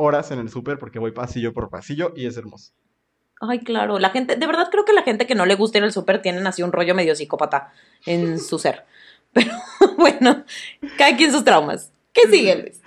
[0.04, 2.72] horas en el súper porque voy pasillo por pasillo y es hermoso.
[3.40, 3.98] Ay, claro.
[3.98, 6.22] La gente, de verdad creo que la gente que no le gusta ir al súper
[6.22, 7.72] tienen así un rollo medio psicópata
[8.06, 8.84] en su ser.
[9.32, 9.52] Pero
[9.98, 10.44] bueno,
[10.96, 11.92] cada quien sus traumas.
[12.12, 12.80] ¿Qué sigue, Luis?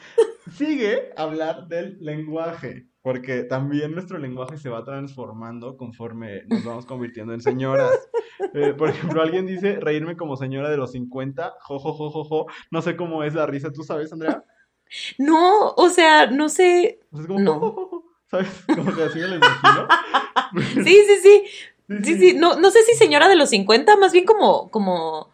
[0.56, 7.34] Sigue hablar del lenguaje, porque también nuestro lenguaje se va transformando conforme nos vamos convirtiendo
[7.34, 7.92] en señoras.
[8.54, 12.24] Eh, por ejemplo, alguien dice reírme como señora de los 50, jo, jo, jo, jo,
[12.24, 12.46] jo.
[12.70, 14.44] No sé cómo es la risa, ¿tú sabes, Andrea?
[15.18, 17.00] No, o sea, no sé.
[17.12, 18.04] O sea, es como, No.
[18.30, 18.50] ¿sabes?
[18.68, 19.88] Como que así me lo imagino.
[20.84, 21.44] Sí, sí, sí.
[22.04, 22.34] Sí, sí.
[22.34, 25.30] No, no sé si señora de los 50, más bien como, como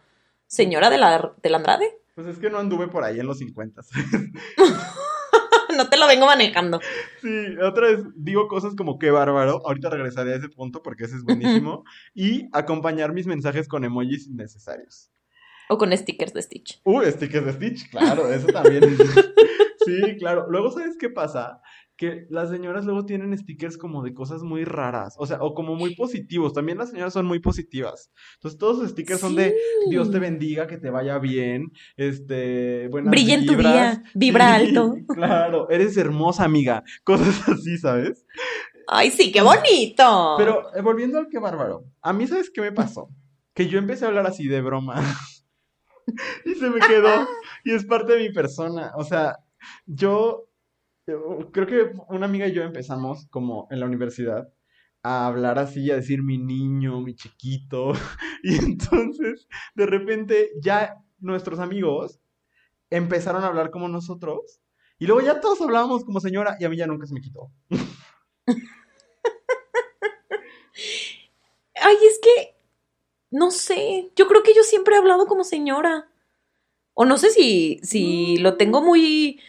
[0.46, 1.98] señora de la, de la Andrade.
[2.14, 3.82] Pues es que no anduve por ahí en los 50.
[5.76, 6.80] No te lo vengo manejando.
[7.20, 9.60] Sí, otra vez digo cosas como qué bárbaro.
[9.66, 11.84] Ahorita regresaré a ese punto porque ese es buenísimo.
[12.14, 15.10] Y acompañar mis mensajes con emojis innecesarios.
[15.68, 16.80] O con stickers de Stitch.
[16.84, 18.82] Uh, stickers de Stitch, claro, eso también.
[19.84, 20.46] Sí, claro.
[20.48, 21.60] Luego, ¿sabes qué pasa?
[21.96, 25.74] Que las señoras luego tienen stickers como de cosas muy raras, o sea, o como
[25.74, 26.52] muy positivos.
[26.54, 28.10] También las señoras son muy positivas.
[28.36, 29.90] Entonces, todos sus stickers son de Sí.
[29.90, 34.66] Dios te bendiga, que te vaya bien, este, buenas Brilla en tu día, vibra Sí,
[34.68, 34.94] alto.
[35.14, 36.82] Claro, eres hermosa, amiga.
[37.04, 38.24] Cosas así, ¿sabes?
[38.88, 40.34] Ay, sí, qué bonito.
[40.38, 43.08] Pero eh, volviendo al que bárbaro, a mí, ¿sabes qué me pasó?
[43.54, 45.00] Que yo empecé a hablar así de broma.
[46.44, 47.26] y se me quedó.
[47.64, 48.92] Y es parte de mi persona.
[48.96, 49.38] O sea,
[49.86, 50.48] yo,
[51.04, 54.48] creo que una amiga y yo empezamos como en la universidad
[55.02, 57.92] a hablar así, a decir mi niño, mi chiquito.
[58.42, 62.20] Y entonces, de repente, ya nuestros amigos
[62.90, 64.60] empezaron a hablar como nosotros.
[64.98, 67.50] Y luego ya todos hablábamos como señora y a mí ya nunca se me quitó.
[71.74, 72.53] Ay, es que,
[73.34, 76.06] no sé, yo creo que yo siempre he hablado como señora.
[76.94, 79.40] O no sé si, si lo tengo muy...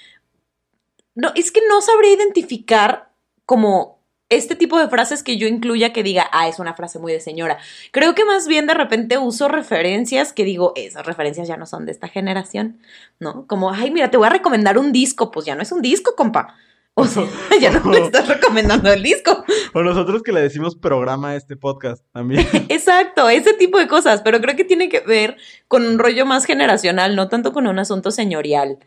[1.14, 3.12] No, es que no sabré identificar
[3.46, 7.14] como este tipo de frases que yo incluya que diga, ah, es una frase muy
[7.14, 7.60] de señora.
[7.92, 11.86] Creo que más bien de repente uso referencias que digo, esas referencias ya no son
[11.86, 12.80] de esta generación,
[13.20, 13.46] ¿no?
[13.46, 16.16] Como, ay, mira, te voy a recomendar un disco, pues ya no es un disco,
[16.16, 16.56] compa.
[16.98, 17.26] O sea,
[17.60, 19.44] ya no me estás recomendando el disco.
[19.74, 22.48] O nosotros que le decimos programa a este podcast también.
[22.70, 25.36] Exacto, ese tipo de cosas, pero creo que tiene que ver
[25.68, 28.80] con un rollo más generacional, no tanto con un asunto señorial.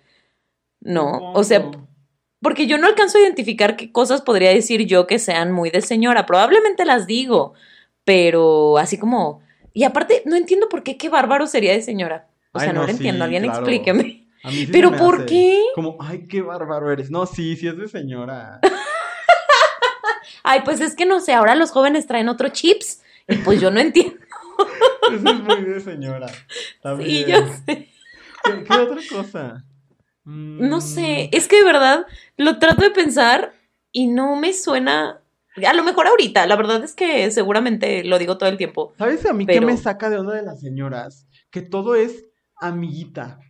[0.81, 1.71] No, o sea,
[2.41, 5.83] porque yo no alcanzo a identificar qué cosas podría decir yo que sean muy de
[5.83, 6.25] señora.
[6.25, 7.55] Probablemente las digo,
[8.05, 9.43] pero así como...
[9.75, 12.29] Y aparte, no entiendo por qué qué bárbaro sería de señora.
[12.53, 13.59] O Ay, sea, no, no, lo entiendo, sí, alguien claro.
[13.59, 14.28] explíqueme.
[14.43, 15.63] A mí sí se ¿Pero me por hace qué?
[15.75, 17.11] Como, ay, qué bárbaro eres.
[17.11, 18.61] No, sí, sí es de señora.
[20.43, 23.71] Ay, pues es que no sé, ahora los jóvenes traen otro chips y pues yo
[23.71, 24.17] no entiendo.
[25.13, 26.27] Eso es muy de señora.
[26.83, 27.11] También.
[27.11, 27.89] Sí, yo sé.
[28.45, 29.65] ¿Qué, qué otra cosa?
[30.25, 33.53] Mm, No sé, es que de verdad lo trato de pensar
[33.93, 35.21] y no me suena.
[35.67, 38.95] A lo mejor ahorita, la verdad es que seguramente lo digo todo el tiempo.
[38.97, 41.27] ¿Sabes a mí qué me saca de onda de las señoras?
[41.51, 42.25] Que todo es
[42.61, 43.41] amiguita,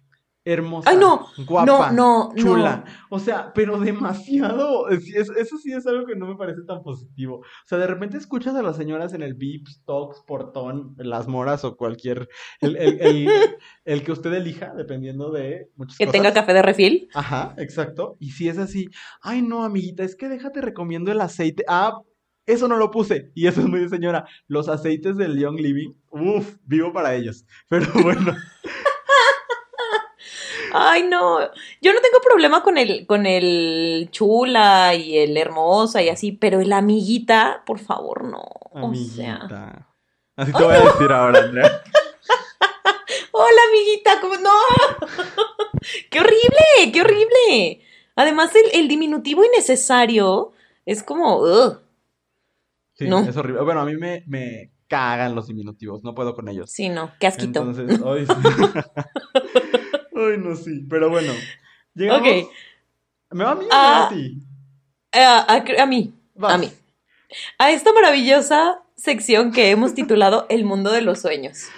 [0.53, 2.85] hermosa, Ay, no, guapa, no, no, chula.
[3.11, 4.89] O sea, pero demasiado.
[4.89, 7.37] es- es- eso sí es algo que no me parece tan positivo.
[7.39, 11.65] O sea, de repente escuchas a las señoras en el Vips, Talks, Portón, Las Moras
[11.65, 12.29] o cualquier.
[12.61, 13.29] El, el- el-
[13.85, 16.13] el que usted elija, dependiendo de muchas Que cosas.
[16.21, 17.09] tenga café de refil.
[17.15, 18.17] Ajá, exacto.
[18.21, 18.89] Y si es así,
[19.23, 21.65] ay no, amiguita, es que déjate recomiendo el aceite.
[21.69, 22.01] Ah,
[22.47, 23.31] eso no lo puse.
[23.35, 24.27] Y eso es muy de señora.
[24.47, 27.45] Los aceites del Young Living, uff, vivo para ellos.
[27.69, 28.35] Pero bueno,
[30.73, 31.41] Ay, no.
[31.81, 36.61] Yo no tengo problema con el, con el chula y el hermosa y así, pero
[36.61, 38.43] el amiguita, por favor, no.
[38.73, 39.35] O sea.
[39.37, 39.89] amiguita.
[40.37, 41.83] Así te voy a decir ahora, Andrea.
[43.33, 44.51] Hola, amiguita, ¿cómo no?
[46.11, 46.93] ¡Qué horrible!
[46.93, 47.81] ¡Qué horrible!
[48.17, 50.53] Además, el, el diminutivo innecesario
[50.85, 51.39] es como.
[51.39, 51.81] ugh.
[52.95, 53.21] Sí, No.
[53.21, 53.63] es horrible.
[53.63, 56.71] Bueno, a mí me, me cagan los diminutivos, no puedo con ellos.
[56.73, 57.61] Sí, no, qué asquito.
[57.61, 58.03] Entonces, sí.
[60.19, 60.85] Ay, no, sí.
[60.89, 61.33] Pero bueno,
[61.95, 62.23] llegamos.
[62.29, 62.49] Ok.
[63.31, 63.99] ¿Me va a mí o Ah.
[64.01, 64.39] va a ti?
[65.13, 66.55] Eh, a, a mí, Vas.
[66.55, 66.73] a mí.
[67.59, 71.69] A esta maravillosa sección que hemos titulado El mundo de los sueños.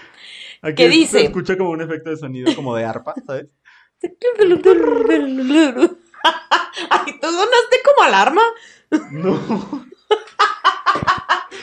[0.63, 1.25] Aquí ¿Qué se dice?
[1.25, 3.47] escucha como un efecto de sonido como de arpa, ¿sabes?
[6.91, 8.43] Ay, tú sonaste como alarma.
[9.13, 9.87] No.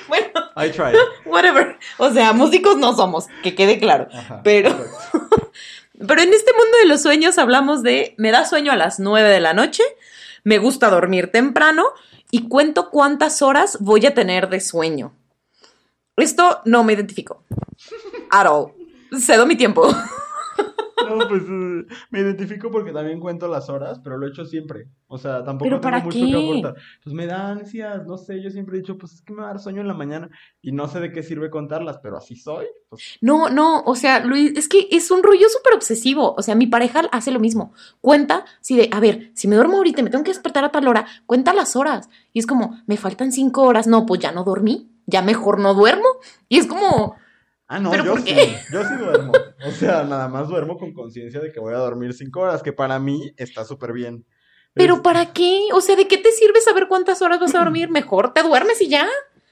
[0.07, 0.95] Bueno, I tried.
[1.25, 1.77] whatever.
[1.97, 4.07] O sea, músicos no somos, que quede claro.
[4.13, 4.73] Ajá, Pero-.
[5.99, 9.29] Pero en este mundo de los sueños hablamos de me da sueño a las 9
[9.29, 9.83] de la noche,
[10.43, 11.85] me gusta dormir temprano
[12.29, 15.13] y cuento cuántas horas voy a tener de sueño.
[16.15, 17.43] Esto no me identifico.
[18.29, 18.73] At all.
[19.19, 19.87] Cedo mi tiempo.
[21.09, 24.87] No, pues eh, me identifico porque también cuento las horas, pero lo he hecho siempre.
[25.07, 26.25] O sea, tampoco ¿Pero tengo para mucho qué?
[26.25, 26.75] que aportar.
[27.03, 29.45] Pues me da ansias, no sé, yo siempre he dicho, pues es que me va
[29.49, 30.29] a dar sueño en la mañana
[30.61, 32.65] y no sé de qué sirve contarlas, pero así soy.
[32.89, 36.33] Pues No, no, o sea, Luis, es que es un rollo súper obsesivo.
[36.37, 37.73] O sea, mi pareja hace lo mismo.
[38.01, 40.71] Cuenta, si de, a ver, si me duermo ahorita y me tengo que despertar a
[40.71, 42.09] tal hora, cuenta las horas.
[42.33, 43.87] Y es como, me faltan cinco horas.
[43.87, 46.07] No, pues ya no dormí, ya mejor no duermo.
[46.49, 47.15] Y es como,
[47.67, 48.35] Ah, no, ¿Pero yo por sí,
[48.71, 49.33] yo sí duermo.
[49.65, 52.71] O sea, nada más duermo con conciencia de que voy a dormir cinco horas, que
[52.71, 54.25] para mí está súper bien.
[54.73, 55.67] ¿pero Es- para qué?
[55.73, 57.89] O sea, ¿de qué te sirve saber cuántas horas vas a dormir?
[57.89, 59.05] Mejor te duermes y ya.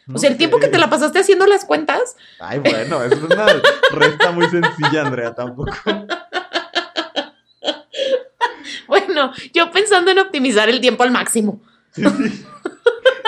[0.07, 2.16] no O sea, el tiempo que te la pasaste haciendo las cuentas.
[2.39, 3.47] Ay, bueno, es una
[3.91, 5.72] resta muy sencilla, Andrea, tampoco.
[8.88, 11.61] Bueno, yo pensando en optimizar el tiempo al máximo.
[11.91, 12.45] Sí, sí.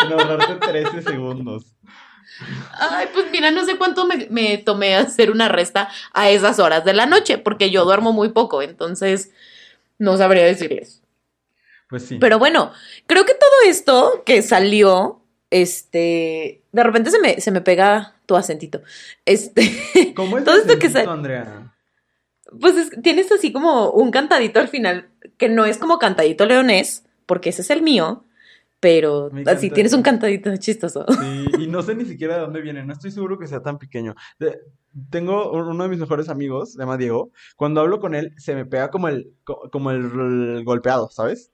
[0.06, 1.76] En ahorrarte 13 segundos.
[2.80, 6.86] Ay, pues mira, no sé cuánto me, me tomé hacer una resta a esas horas
[6.86, 9.32] de la noche, porque yo duermo muy poco, entonces
[9.98, 11.02] no sabría decirles.
[11.90, 12.18] Pues sí.
[12.20, 12.72] Pero bueno,
[13.08, 18.36] creo que todo esto que salió, este, de repente se me, se me pega tu
[18.36, 18.82] acentito.
[19.26, 21.74] Este, ¿Cómo es todo esto que Andrea?
[22.62, 27.04] pues es- tienes así como un cantadito al final, que no es como cantadito leonés,
[27.26, 28.24] porque ese es el mío,
[28.88, 31.06] pero así tienes un cantadito chistoso.
[31.20, 33.78] Sí, y no sé ni siquiera de dónde viene, no estoy seguro que sea tan
[33.78, 34.16] pequeño.
[34.40, 34.58] De-
[35.10, 38.56] tengo un- uno de mis mejores amigos, se llama Diego, cuando hablo con él se
[38.56, 40.04] me pega como el, co- como el,
[40.58, 41.52] el golpeado, ¿sabes?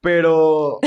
[0.00, 0.80] Pero,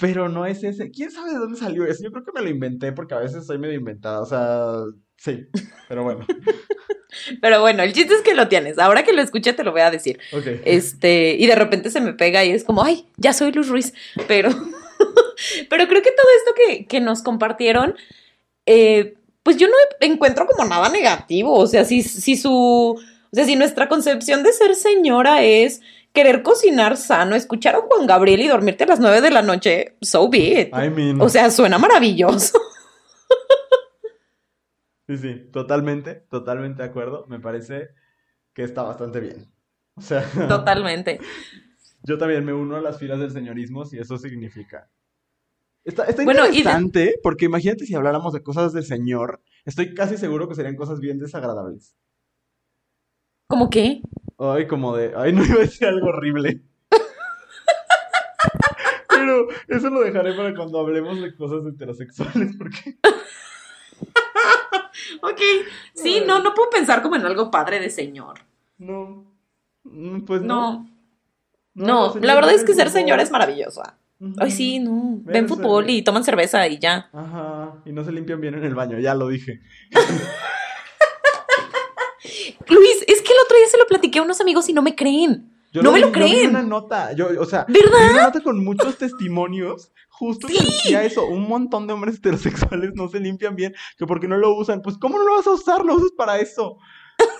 [0.00, 0.90] pero no es ese.
[0.90, 2.02] ¿Quién sabe de dónde salió eso?
[2.04, 4.72] Yo creo que me lo inventé porque a veces soy medio inventada, o sea,
[5.16, 5.46] sí,
[5.88, 6.24] pero bueno,
[7.40, 8.78] Pero bueno, el chiste es que lo tienes.
[8.78, 10.18] Ahora que lo escuché te lo voy a decir.
[10.64, 13.92] Este, y de repente se me pega y es como, ay, ya soy Luz Ruiz.
[14.26, 14.50] Pero,
[15.70, 17.96] pero creo que todo esto que, que nos compartieron,
[18.66, 21.54] eh, pues yo no encuentro como nada negativo.
[21.54, 23.00] O sea, si, si su, o
[23.32, 25.80] sea, si nuestra concepción de ser señora es
[26.12, 29.94] querer cocinar sano, escuchar a Juan Gabriel y dormirte a las nueve de la noche,
[30.00, 30.68] so be it.
[30.74, 32.60] I mean, O sea, suena maravilloso.
[35.16, 37.26] sí, sí, totalmente, totalmente de acuerdo.
[37.28, 37.90] Me parece
[38.52, 39.50] que está bastante bien.
[39.94, 41.20] O sea, Totalmente.
[42.02, 44.88] Yo también me uno a las filas del señorismo si eso significa.
[45.84, 49.94] Está, está Bueno, y de- interesante, porque imagínate si habláramos de cosas de señor, estoy
[49.94, 51.94] casi seguro que serían cosas bien desagradables.
[53.48, 54.00] ¿Cómo qué?
[54.38, 56.62] Ay, como de, ay, no iba a decir algo horrible.
[59.08, 62.96] Pero eso lo dejaré para cuando hablemos de cosas heterosexuales, porque
[65.22, 65.40] Ok.
[65.94, 68.38] Sí, no, no puedo pensar como en algo padre de señor.
[68.78, 69.24] no,
[69.84, 70.86] mm, pues no.
[71.74, 72.14] No.
[72.14, 73.22] No, la verdad es que ser no.
[73.22, 73.96] es maravillosa.
[74.38, 75.20] Ay, sí, no.
[75.22, 77.08] Ven Ven fútbol y toman cerveza y ya.
[77.12, 79.60] Ajá, y no se limpian bien en el baño, ya lo dije.
[82.68, 84.94] Luis, es que el otro día se lo platiqué a unos amigos y no me
[84.94, 85.50] creen.
[85.72, 86.50] Yo No me lo vi- yo vi creen.
[86.50, 87.98] una nota, yo, o sea, ¿Verdad?
[88.08, 90.54] vi una nota con muchos testimonios, justo Sí.
[90.54, 94.54] decía eso, un montón de hombres heterosexuales no se limpian bien, que porque no lo
[94.54, 95.82] usan, pues ¿cómo no lo vas a usar?
[95.84, 96.76] Lo usas para eso.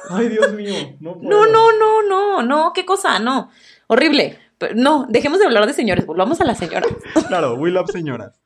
[0.09, 1.29] Ay, Dios mío, no puedo.
[1.29, 3.51] No, no, no, no, no, qué cosa, no.
[3.87, 4.39] Horrible.
[4.59, 6.91] Pero no, dejemos de hablar de señores, volvamos a las señoras.
[7.29, 8.39] Claro, we love señoras.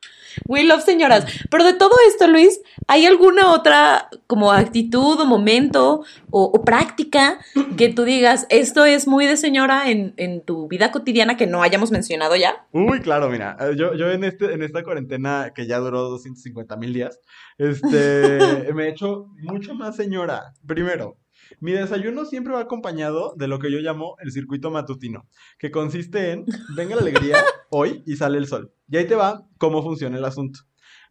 [0.47, 1.27] We love señoras.
[1.51, 7.39] Pero de todo esto, Luis, ¿hay alguna otra como actitud o momento o, o práctica
[7.77, 11.63] que tú digas, esto es muy de señora en, en tu vida cotidiana que no
[11.63, 12.67] hayamos mencionado ya?
[12.73, 16.77] Uy, claro, mira, eh, yo, yo en, este, en esta cuarentena que ya duró 250
[16.77, 17.21] mil días,
[17.59, 18.39] este,
[18.75, 20.53] me he hecho mucho más señora.
[20.67, 21.17] Primero,
[21.61, 25.29] mi desayuno siempre va acompañado de lo que yo llamo el circuito matutino,
[25.59, 26.45] que consiste en,
[26.77, 27.37] venga la alegría
[27.71, 28.73] hoy y sale el sol.
[28.89, 30.61] Y ahí te va cómo funciona el asunto.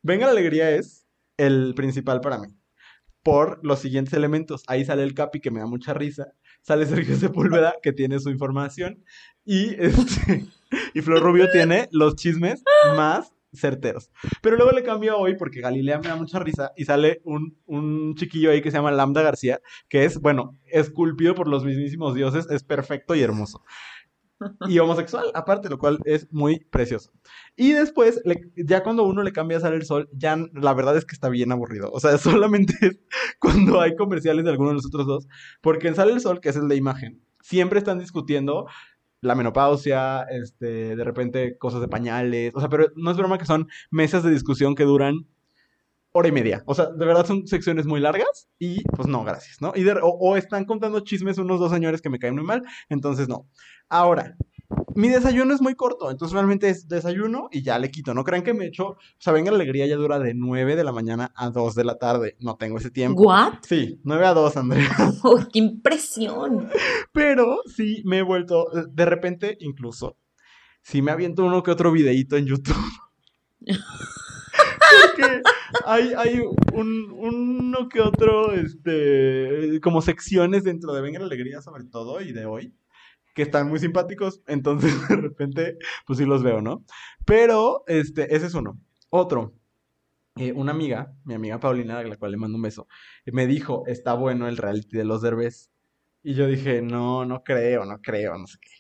[0.02, 1.08] Venga la alegría es
[1.38, 2.48] el principal para mí,
[3.24, 4.64] por los siguientes elementos.
[4.68, 8.30] Ahí sale el Capi, que me da mucha risa, sale Sergio Sepúlveda, que tiene su
[8.30, 9.04] información,
[9.46, 10.46] y este...
[10.94, 12.64] Y Flor Rubio tiene los chismes
[12.96, 14.12] más certeros.
[14.41, 17.58] Pero luego le cambio a hoy porque Galilea me da mucha risa y sale un,
[17.66, 22.16] un chiquillo ahí que se llama Lambda García, que es, bueno, esculpido por los mismísimos
[22.16, 23.64] dioses, es perfecto y hermoso.
[24.68, 27.12] Y homosexual, aparte, lo cual es muy precioso.
[27.56, 28.22] Y después,
[28.56, 31.30] ya cuando uno le cambia a Sale el Sol, ya la verdad es que está
[31.30, 31.91] bien aburrido.
[31.91, 32.99] O sea, solamente es
[33.39, 35.28] cuando hay comerciales de alguno de los otros dos.
[35.62, 38.68] Porque en Sale el Sol, que es el de imagen, siempre están discutiendo
[39.24, 43.46] la menopausia, este, de repente cosas de pañales, o sea, pero no es broma que
[43.46, 45.28] son mesas de discusión que duran
[46.12, 46.64] hora y media.
[46.66, 49.74] O sea, de verdad son secciones muy largas y pues no, gracias, ¿no?
[49.76, 53.48] Y o están contando chismes unos dos señores que me caen muy mal, entonces no.
[53.90, 54.36] Ahora,
[54.96, 58.14] mi desayuno es muy corto, entonces realmente es desayuno y ya le quito.
[58.14, 60.84] No crean que me echo, o sea, venga la alegría ya dura de 9 de
[60.84, 62.36] la mañana a 2 de la tarde.
[62.40, 63.24] No tengo ese tiempo.
[63.24, 63.54] ¿What?
[63.62, 64.90] Sí, 9 a 2, Andrea.
[65.26, 66.70] Oh, ¡Qué impresión!
[67.14, 70.18] Pero sí me he vuelto, de repente incluso,
[70.82, 72.76] sí me aviento uno que otro videíto en YouTube.
[75.02, 75.42] Porque
[75.86, 76.40] hay, hay
[76.74, 82.32] un, uno que otro, este, como secciones dentro de Venga la Alegría sobre todo y
[82.32, 82.74] de hoy,
[83.34, 86.84] que están muy simpáticos, entonces de repente, pues sí los veo, ¿no?
[87.26, 88.80] Pero, este, ese es uno.
[89.10, 89.54] Otro,
[90.36, 92.88] eh, una amiga, mi amiga Paulina, a la cual le mando un beso,
[93.26, 95.70] me dijo, está bueno el reality de los Derbez.
[96.24, 98.72] Y yo dije, no, no creo, no creo, no sé qué.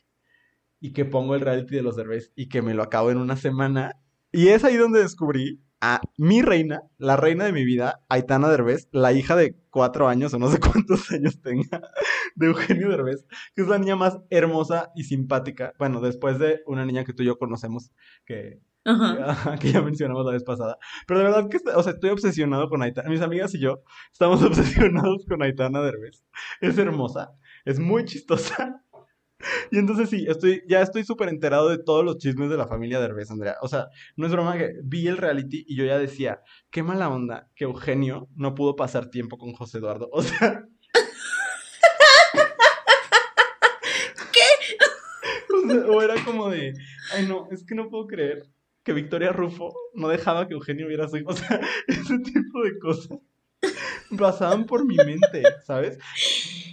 [0.79, 3.35] Y que pongo el reality de los Derbez y que me lo acabo en una
[3.37, 3.99] semana.
[4.31, 8.87] Y es ahí donde descubrí a mi reina, la reina de mi vida, Aitana Derbez,
[8.91, 11.81] la hija de cuatro años o no sé cuántos años tenga,
[12.35, 13.25] de Eugenio Derbez,
[13.55, 15.73] que es la niña más hermosa y simpática.
[15.77, 17.91] Bueno, después de una niña que tú y yo conocemos,
[18.25, 19.57] que, Ajá.
[19.59, 20.77] Que ya mencionamos la vez pasada.
[21.07, 23.09] Pero de verdad que, o sea, estoy obsesionado con Aitana.
[23.09, 26.23] Mis amigas y yo estamos obsesionados con Aitana Derbez.
[26.61, 27.31] Es hermosa,
[27.65, 28.83] es muy chistosa.
[29.71, 32.99] Y entonces sí, estoy, ya estoy súper enterado de todos los chismes de la familia
[32.99, 33.55] Derbez, Andrea.
[33.61, 37.09] O sea, no es broma que vi el reality y yo ya decía, qué mala
[37.09, 40.09] onda que Eugenio no pudo pasar tiempo con José Eduardo.
[40.13, 40.65] O sea...
[44.31, 44.39] ¿Qué?
[45.89, 46.73] O, era como de,
[47.15, 48.43] ay no, es que no puedo creer
[48.83, 51.29] que Victoria Rufo no dejaba que Eugenio viera su hijo.
[51.31, 53.19] O sea, ese tipo de cosas
[54.17, 55.97] pasaban por mi mente, ¿sabes?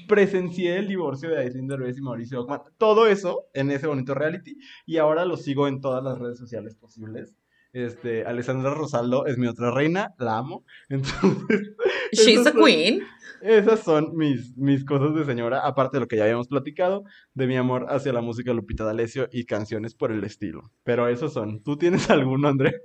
[0.09, 2.63] Presencié el divorcio de Aislinn Derbez y Mauricio Ockman.
[2.79, 4.57] Todo eso en ese bonito reality.
[4.87, 7.37] Y ahora lo sigo en todas las redes sociales posibles.
[7.73, 10.65] Este, Alessandra Rosaldo es mi otra reina, la amo.
[10.89, 11.71] Entonces,
[12.13, 13.03] She's a son- queen.
[13.43, 17.47] Esas son mis, mis cosas de señora, aparte de lo que ya habíamos platicado, de
[17.47, 20.71] mi amor hacia la música Lupita D'Alessio y canciones por el estilo.
[20.85, 21.63] Pero esos son.
[21.63, 22.83] ¿Tú tienes alguno, André?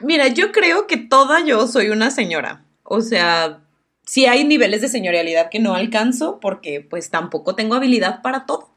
[0.00, 2.64] Mira, yo creo que toda yo soy una señora.
[2.82, 3.62] O sea,
[4.04, 8.70] sí hay niveles de señorialidad que no alcanzo porque pues tampoco tengo habilidad para todo.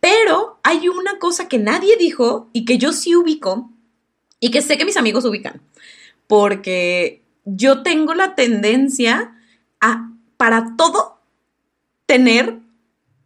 [0.00, 3.70] Pero hay una cosa que nadie dijo y que yo sí ubico
[4.40, 5.62] y que sé que mis amigos ubican.
[6.26, 9.35] Porque yo tengo la tendencia
[9.86, 11.18] a, para todo,
[12.06, 12.58] tener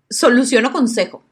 [0.09, 1.23] solución o consejo.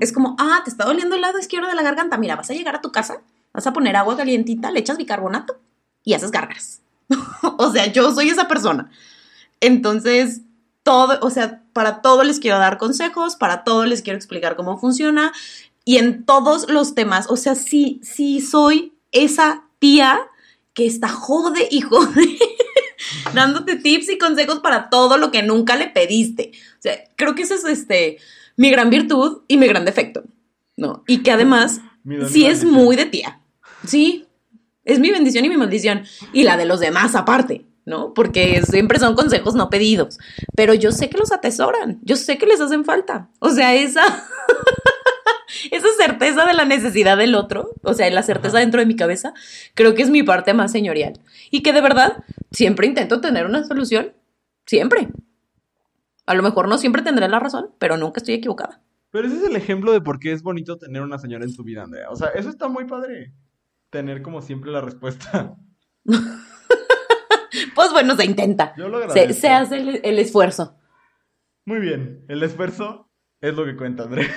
[0.00, 2.18] Es como, ah, te está doliendo el lado izquierdo de la garganta.
[2.18, 3.22] Mira, vas a llegar a tu casa,
[3.54, 5.58] vas a poner agua calientita, le echas bicarbonato
[6.02, 6.82] y haces gárgaras.
[7.56, 8.90] o sea, yo soy esa persona.
[9.60, 10.42] Entonces,
[10.82, 14.76] todo, o sea, para todo les quiero dar consejos, para todo les quiero explicar cómo
[14.76, 15.32] funciona
[15.84, 20.20] y en todos los temas, o sea, sí, sí soy esa tía
[20.74, 22.38] que está jode y jode
[23.34, 26.52] dándote tips y consejos para todo lo que nunca le pediste.
[26.78, 28.18] O sea, creo que esa es este
[28.56, 30.24] mi gran virtud y mi gran defecto,
[30.76, 31.02] ¿no?
[31.06, 31.80] Y que además
[32.28, 33.40] sí es muy de tía.
[33.86, 34.26] Sí,
[34.84, 36.04] es mi bendición y mi maldición.
[36.32, 38.14] Y la de los demás aparte, ¿no?
[38.14, 40.18] Porque siempre son consejos no pedidos.
[40.56, 43.28] Pero yo sé que los atesoran, yo sé que les hacen falta.
[43.38, 44.02] O sea, esa...
[45.70, 48.60] Esa certeza de la necesidad del otro, o sea, la certeza Ajá.
[48.60, 49.34] dentro de mi cabeza,
[49.74, 51.20] creo que es mi parte más señorial.
[51.50, 54.12] Y que de verdad siempre intento tener una solución.
[54.66, 55.08] Siempre.
[56.26, 58.80] A lo mejor no siempre tendré la razón, pero nunca estoy equivocada.
[59.10, 61.62] Pero ese es el ejemplo de por qué es bonito tener una señora en tu
[61.62, 62.08] vida, Andrea.
[62.10, 63.32] O sea, eso está muy padre.
[63.90, 65.56] Tener como siempre la respuesta.
[67.74, 68.74] Pues bueno, se intenta.
[68.76, 69.40] Yo lo Se, agradezco.
[69.40, 70.76] se hace el, el esfuerzo.
[71.64, 72.24] Muy bien.
[72.28, 74.28] El esfuerzo es lo que cuenta, Andrea.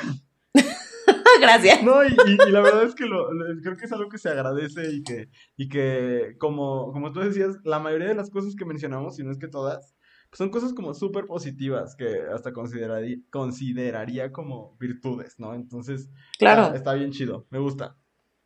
[1.41, 1.83] Gracias.
[1.83, 3.27] No, y, y- y la verdad es que lo,
[3.63, 7.57] creo que es algo que se agradece y que, y que como, como tú decías,
[7.63, 9.95] la mayoría de las cosas que mencionamos, si no es que todas,
[10.29, 15.53] pues son cosas como súper positivas que hasta consideraría, consideraría como virtudes, ¿no?
[15.53, 16.63] Entonces, Claro.
[16.63, 17.95] está, está bien chido, me gusta.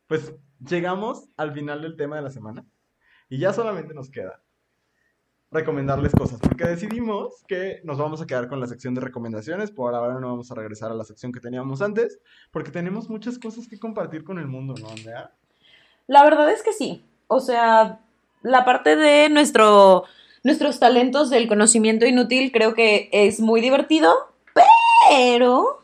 [0.06, 0.34] Pues
[0.68, 2.64] llegamos al final del tema de la semana
[3.28, 4.42] y ya solamente nos queda
[5.52, 9.94] recomendarles cosas, porque decidimos que nos vamos a quedar con la sección de recomendaciones, por
[9.94, 12.18] ahora no vamos a regresar a la sección que teníamos antes,
[12.50, 15.30] porque tenemos muchas cosas que compartir con el mundo, ¿no, Andrea?
[16.06, 17.04] La verdad es que sí.
[17.28, 18.00] O sea,
[18.42, 20.04] la parte de nuestro,
[20.42, 24.12] nuestros talentos del conocimiento inútil creo que es muy divertido,
[25.10, 25.82] pero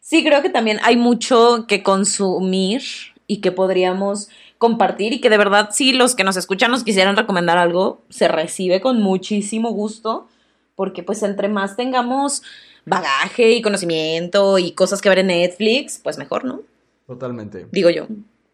[0.00, 2.82] sí creo que también hay mucho que consumir
[3.26, 4.30] y que podríamos
[4.64, 8.28] compartir y que de verdad si los que nos escuchan nos quisieran recomendar algo, se
[8.28, 10.26] recibe con muchísimo gusto,
[10.74, 12.42] porque pues entre más tengamos
[12.86, 16.62] bagaje y conocimiento y cosas que ver en Netflix, pues mejor, ¿no?
[17.06, 18.06] Totalmente, Digo yo.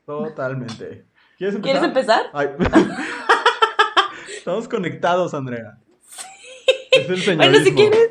[0.04, 1.04] totalmente.
[1.38, 1.62] ¿Quieres empezar?
[1.62, 2.22] ¿Quieres empezar?
[2.32, 2.48] Ay.
[4.36, 5.78] Estamos conectados, Andrea.
[6.90, 7.36] Es el señorismo.
[7.36, 8.11] Bueno, si quieres,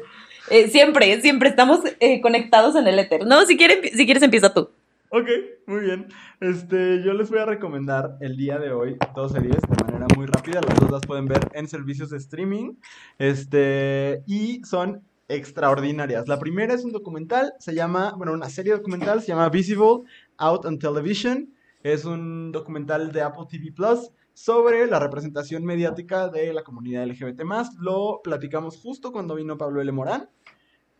[0.52, 3.28] eh, siempre, siempre estamos eh, conectados en el éter.
[3.28, 4.70] No, si quieres, si quieres empieza tú.
[5.12, 5.28] Ok,
[5.66, 6.08] muy bien.
[6.40, 10.28] Este, yo les voy a recomendar el día de hoy dos series de manera muy
[10.28, 10.62] rápida.
[10.62, 12.76] Las dos las pueden ver en servicios de streaming.
[13.18, 16.28] Este, y son extraordinarias.
[16.28, 20.04] La primera es un documental, se llama, bueno, una serie documental, se llama Visible
[20.38, 21.56] Out on Television.
[21.82, 27.42] Es un documental de Apple TV Plus sobre la representación mediática de la comunidad LGBT+.
[27.80, 29.92] Lo platicamos justo cuando vino Pablo L.
[29.92, 30.30] Morán.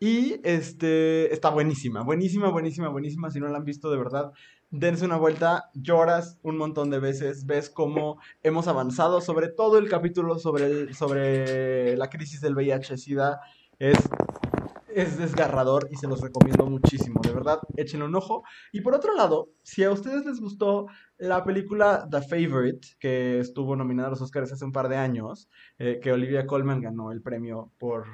[0.02, 3.30] Y este está buenísima, buenísima, buenísima, buenísima.
[3.30, 4.32] Si no la han visto de verdad,
[4.70, 9.90] dense una vuelta, lloras un montón de veces, ves cómo hemos avanzado, sobre todo el
[9.90, 13.40] capítulo sobre, sobre la crisis del VIH-Sida.
[13.78, 13.98] Es,
[14.88, 18.42] es desgarrador y se los recomiendo muchísimo, de verdad, échenle un ojo.
[18.72, 20.86] Y por otro lado, si a ustedes les gustó
[21.18, 25.50] la película The Favorite, que estuvo nominada a los Oscars hace un par de años,
[25.78, 28.06] eh, que Olivia Colman ganó el premio por,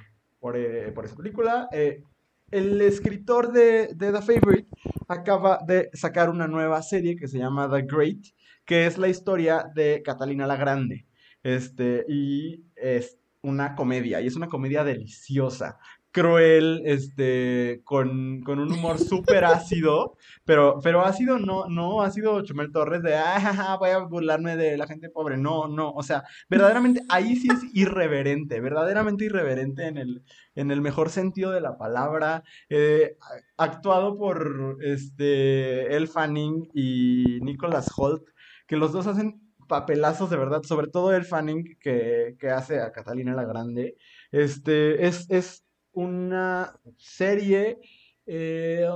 [0.46, 2.04] por, eh, por esa película, eh,
[2.52, 4.68] el escritor de, de The Favorite
[5.08, 8.26] acaba de sacar una nueva serie que se llama The Great,
[8.64, 11.04] que es la historia de Catalina la Grande.
[11.42, 15.80] Este, y es una comedia, y es una comedia deliciosa,
[16.16, 22.72] cruel, este, con, con un humor súper ácido, pero, pero ácido no, no ácido Chumel
[22.72, 27.02] Torres de, ah, voy a burlarme de la gente pobre, no, no, o sea, verdaderamente
[27.10, 30.22] ahí sí es irreverente, verdaderamente irreverente en el,
[30.54, 33.18] en el mejor sentido de la palabra, eh,
[33.58, 38.26] actuado por este, Elle Fanning y Nicholas Holt,
[38.66, 42.90] que los dos hacen papelazos de verdad, sobre todo Elle Fanning que, que hace a
[42.90, 43.98] Catalina la Grande,
[44.30, 45.65] este, es, es
[45.96, 47.80] una serie
[48.26, 48.86] eh,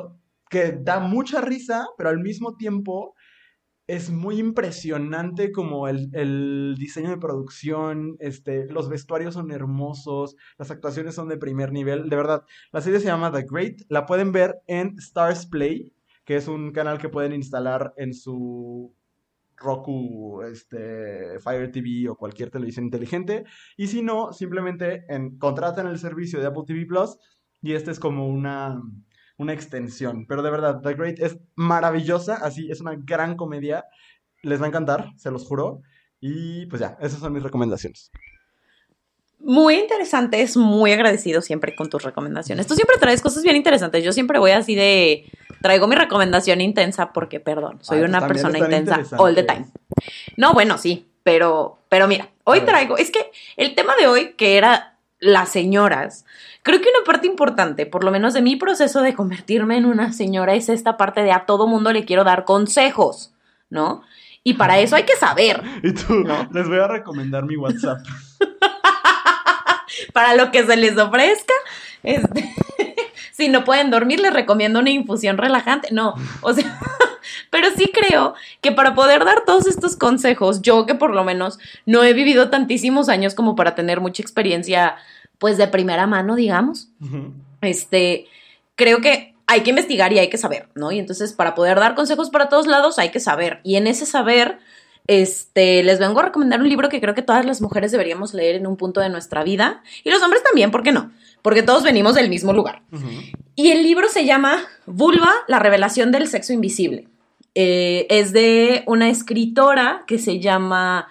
[0.49, 3.15] que da mucha risa, pero al mismo tiempo
[3.87, 10.71] es muy impresionante como el, el diseño de producción, este, los vestuarios son hermosos, las
[10.71, 12.45] actuaciones son de primer nivel, de verdad.
[12.71, 15.93] La serie se llama The Great, la pueden ver en Stars Play,
[16.25, 18.95] que es un canal que pueden instalar en su
[19.61, 23.45] Roku, este, Fire TV o cualquier televisión inteligente.
[23.77, 27.19] Y si no, simplemente en, contratan el servicio de Apple TV Plus
[27.63, 28.81] y este es como una,
[29.37, 30.27] una extensión.
[30.27, 33.85] Pero de verdad, The Great es maravillosa, así, es una gran comedia.
[34.43, 35.83] Les va a encantar, se los juro.
[36.21, 38.11] Y pues ya, esas son mis recomendaciones.
[39.43, 42.67] Muy interesante, es muy agradecido siempre con tus recomendaciones.
[42.67, 44.05] Tú siempre traes cosas bien interesantes.
[44.05, 45.25] Yo siempre voy así de.
[45.63, 49.67] Traigo mi recomendación intensa porque, perdón, soy pues una persona intensa all the time.
[50.37, 52.97] No, bueno, sí, pero, pero mira, hoy traigo.
[52.97, 56.25] Es que el tema de hoy, que era las señoras,
[56.63, 60.13] creo que una parte importante, por lo menos de mi proceso de convertirme en una
[60.13, 63.33] señora, es esta parte de a todo mundo le quiero dar consejos,
[63.69, 64.03] ¿no?
[64.43, 65.63] Y para eso hay que saber.
[65.83, 66.49] Y tú, No.
[66.53, 67.99] les voy a recomendar mi WhatsApp.
[70.15, 71.53] para lo que se les ofrezca.
[72.03, 72.51] Este,
[73.33, 75.89] si no pueden dormir, les recomiendo una infusión relajante.
[75.93, 76.79] No, o sea,
[77.51, 81.59] pero sí creo que para poder dar todos estos consejos, yo que por lo menos
[81.87, 84.97] no he vivido tantísimos años como para tener mucha experiencia,
[85.39, 86.89] pues de primera mano, digamos,
[87.61, 88.27] este,
[88.77, 90.93] creo que hay que investigar y hay que saber, ¿no?
[90.93, 93.61] Y entonces para poder dar consejos para todos lados hay que saber.
[93.65, 94.59] Y en ese saber
[95.07, 98.57] este, les vengo a recomendar un libro que creo que todas las mujeres deberíamos leer
[98.57, 99.83] en un punto de nuestra vida.
[100.05, 101.11] Y los hombres también, ¿por qué no?
[101.43, 102.83] Porque todos venimos del mismo lugar.
[103.57, 107.09] Y el libro se llama Vulva, la revelación del sexo invisible.
[107.55, 111.09] Eh, es de una escritora que se llama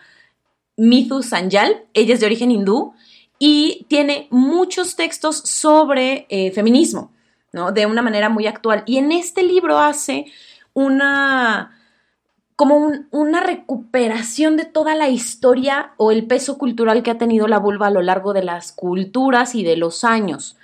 [0.78, 1.84] Mithu Sanjal.
[1.94, 2.94] Ella es de origen hindú
[3.38, 7.12] y tiene muchos textos sobre eh, feminismo,
[7.52, 7.72] ¿no?
[7.72, 8.84] De una manera muy actual.
[8.86, 10.26] Y en este libro hace
[10.74, 11.79] una
[12.60, 17.58] como una recuperación de toda la historia o el peso cultural que ha tenido la
[17.58, 20.58] vulva a lo largo de las culturas y de los años.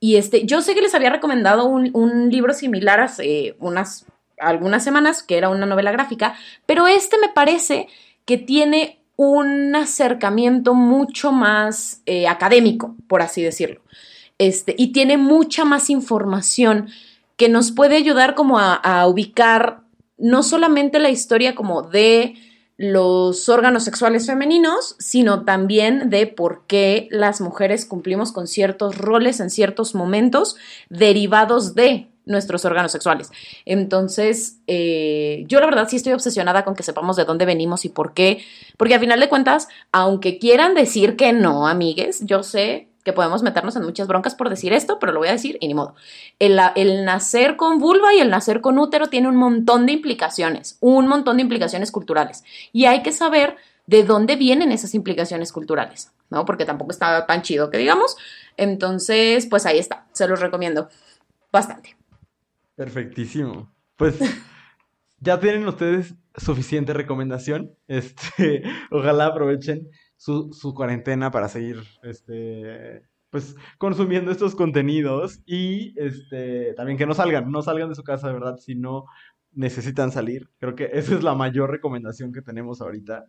[0.00, 4.06] Y este, yo sé que les había recomendado un, libro similar hace unas
[4.40, 6.34] algunas semanas, que era una novela gráfica,
[6.66, 7.86] pero este me parece
[8.24, 13.82] que tiene un acercamiento mucho más eh, académico, por así decirlo.
[14.38, 16.88] Este, y tiene mucha más información
[17.36, 19.85] que nos puede ayudar como a ubicar
[20.18, 22.34] no solamente la historia como de
[22.78, 29.40] los órganos sexuales femeninos, sino también de por qué las mujeres cumplimos con ciertos roles
[29.40, 30.56] en ciertos momentos
[30.90, 33.30] derivados de nuestros órganos sexuales.
[33.64, 37.88] Entonces, eh, yo la verdad sí estoy obsesionada con que sepamos de dónde venimos y
[37.88, 38.44] por qué,
[38.76, 43.44] porque a final de cuentas, aunque quieran decir que no, amigues, yo sé que podemos
[43.44, 45.94] meternos en muchas broncas por decir esto, pero lo voy a decir y ni modo.
[46.40, 46.56] El,
[47.04, 51.36] nacer con vulva y el nacer con útero tiene un montón de implicaciones, un montón
[51.36, 52.42] de implicaciones culturales.
[52.72, 56.44] Y hay que saber de dónde vienen esas implicaciones culturales, ¿no?
[56.44, 58.16] Porque tampoco está tan chido que digamos.
[58.56, 60.88] Entonces, pues ahí está, se los recomiendo
[61.52, 61.96] bastante.
[62.74, 63.72] Perfectísimo.
[63.94, 64.18] Pues
[65.20, 67.70] ya tienen ustedes suficiente recomendación.
[67.86, 76.74] Este, ojalá aprovechen su, su cuarentena para seguir, este, pues, consumiendo estos contenidos y, este,
[76.74, 79.04] también que no salgan, no salgan de su casa, de verdad, si no
[79.52, 80.48] necesitan salir.
[80.58, 83.26] Creo que esa es la mayor recomendación que tenemos ahorita.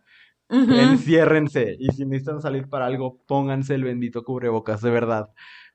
[0.49, 5.29] Enciérrense y si necesitan salir para algo, pónganse el bendito cubrebocas, de verdad.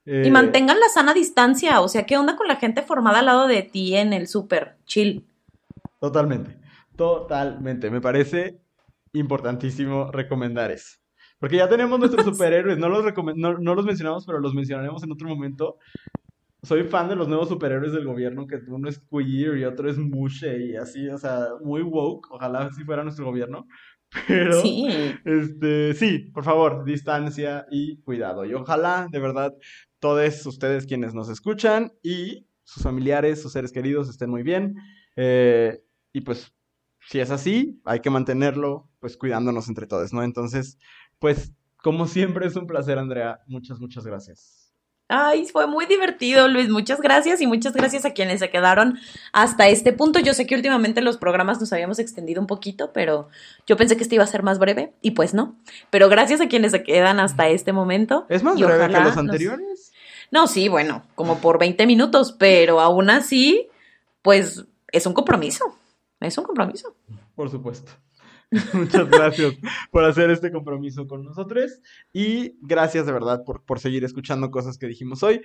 [0.06, 3.26] y eh, mantengan la sana distancia, o sea, ¿qué onda con la gente formada al
[3.26, 4.76] lado de ti en el súper?
[4.86, 5.26] Chill.
[6.00, 6.58] Totalmente,
[6.96, 7.90] totalmente.
[7.90, 8.60] Me parece
[9.12, 11.01] importantísimo recomendar eso.
[11.42, 15.10] Porque ya tenemos nuestros superhéroes, no los, no, no los mencionamos, pero los mencionaremos en
[15.10, 15.76] otro momento.
[16.62, 19.98] Soy fan de los nuevos superhéroes del gobierno, que uno es queer y otro es
[19.98, 22.30] mushe y así, o sea, muy woke.
[22.30, 23.66] Ojalá así fuera nuestro gobierno.
[24.28, 24.86] Pero, sí.
[25.24, 28.44] este, sí, por favor, distancia y cuidado.
[28.44, 29.52] Y ojalá, de verdad,
[29.98, 34.76] todos ustedes quienes nos escuchan y sus familiares, sus seres queridos estén muy bien.
[35.16, 35.82] Eh,
[36.12, 36.54] y pues,
[37.08, 40.22] si es así, hay que mantenerlo, pues cuidándonos entre todos, ¿no?
[40.22, 40.78] Entonces,
[41.22, 43.40] pues como siempre es un placer, Andrea.
[43.46, 44.72] Muchas, muchas gracias.
[45.06, 46.68] Ay, fue muy divertido, Luis.
[46.68, 48.98] Muchas gracias y muchas gracias a quienes se quedaron
[49.32, 50.18] hasta este punto.
[50.18, 53.28] Yo sé que últimamente los programas nos habíamos extendido un poquito, pero
[53.68, 55.54] yo pensé que este iba a ser más breve y pues no.
[55.90, 58.26] Pero gracias a quienes se quedan hasta este momento.
[58.28, 59.92] ¿Es más breve que los anteriores?
[60.32, 63.68] No, sí, bueno, como por 20 minutos, pero aún así,
[64.22, 65.76] pues es un compromiso.
[66.18, 66.96] Es un compromiso.
[67.36, 67.92] Por supuesto.
[68.74, 69.54] Muchas gracias
[69.90, 71.80] por hacer este compromiso con nosotros
[72.12, 75.40] y gracias de verdad por, por seguir escuchando cosas que dijimos hoy.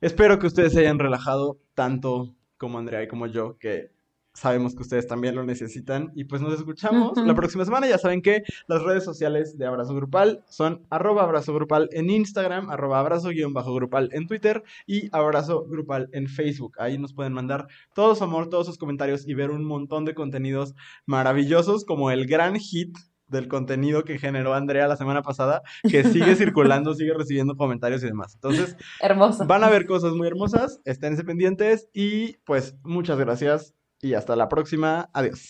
[0.00, 3.93] Espero que ustedes se hayan relajado tanto como Andrea y como yo, que
[4.34, 7.86] Sabemos que ustedes también lo necesitan y pues nos escuchamos la próxima semana.
[7.86, 12.68] Ya saben que las redes sociales de Abrazo Grupal son arroba abrazo grupal en Instagram,
[12.68, 16.74] arroba abrazo guion bajo grupal en Twitter y abrazo grupal en Facebook.
[16.80, 20.14] Ahí nos pueden mandar todo su amor, todos sus comentarios y ver un montón de
[20.14, 20.74] contenidos
[21.06, 22.98] maravillosos como el gran hit
[23.28, 28.06] del contenido que generó Andrea la semana pasada, que sigue circulando, sigue recibiendo comentarios y
[28.06, 28.34] demás.
[28.34, 29.46] Entonces, Hermoso.
[29.46, 33.74] van a ver cosas muy hermosas, esténse pendientes y pues muchas gracias
[34.04, 35.08] y hasta la próxima.
[35.14, 35.40] Adiós.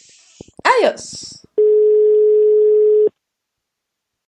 [0.63, 1.45] Adiós.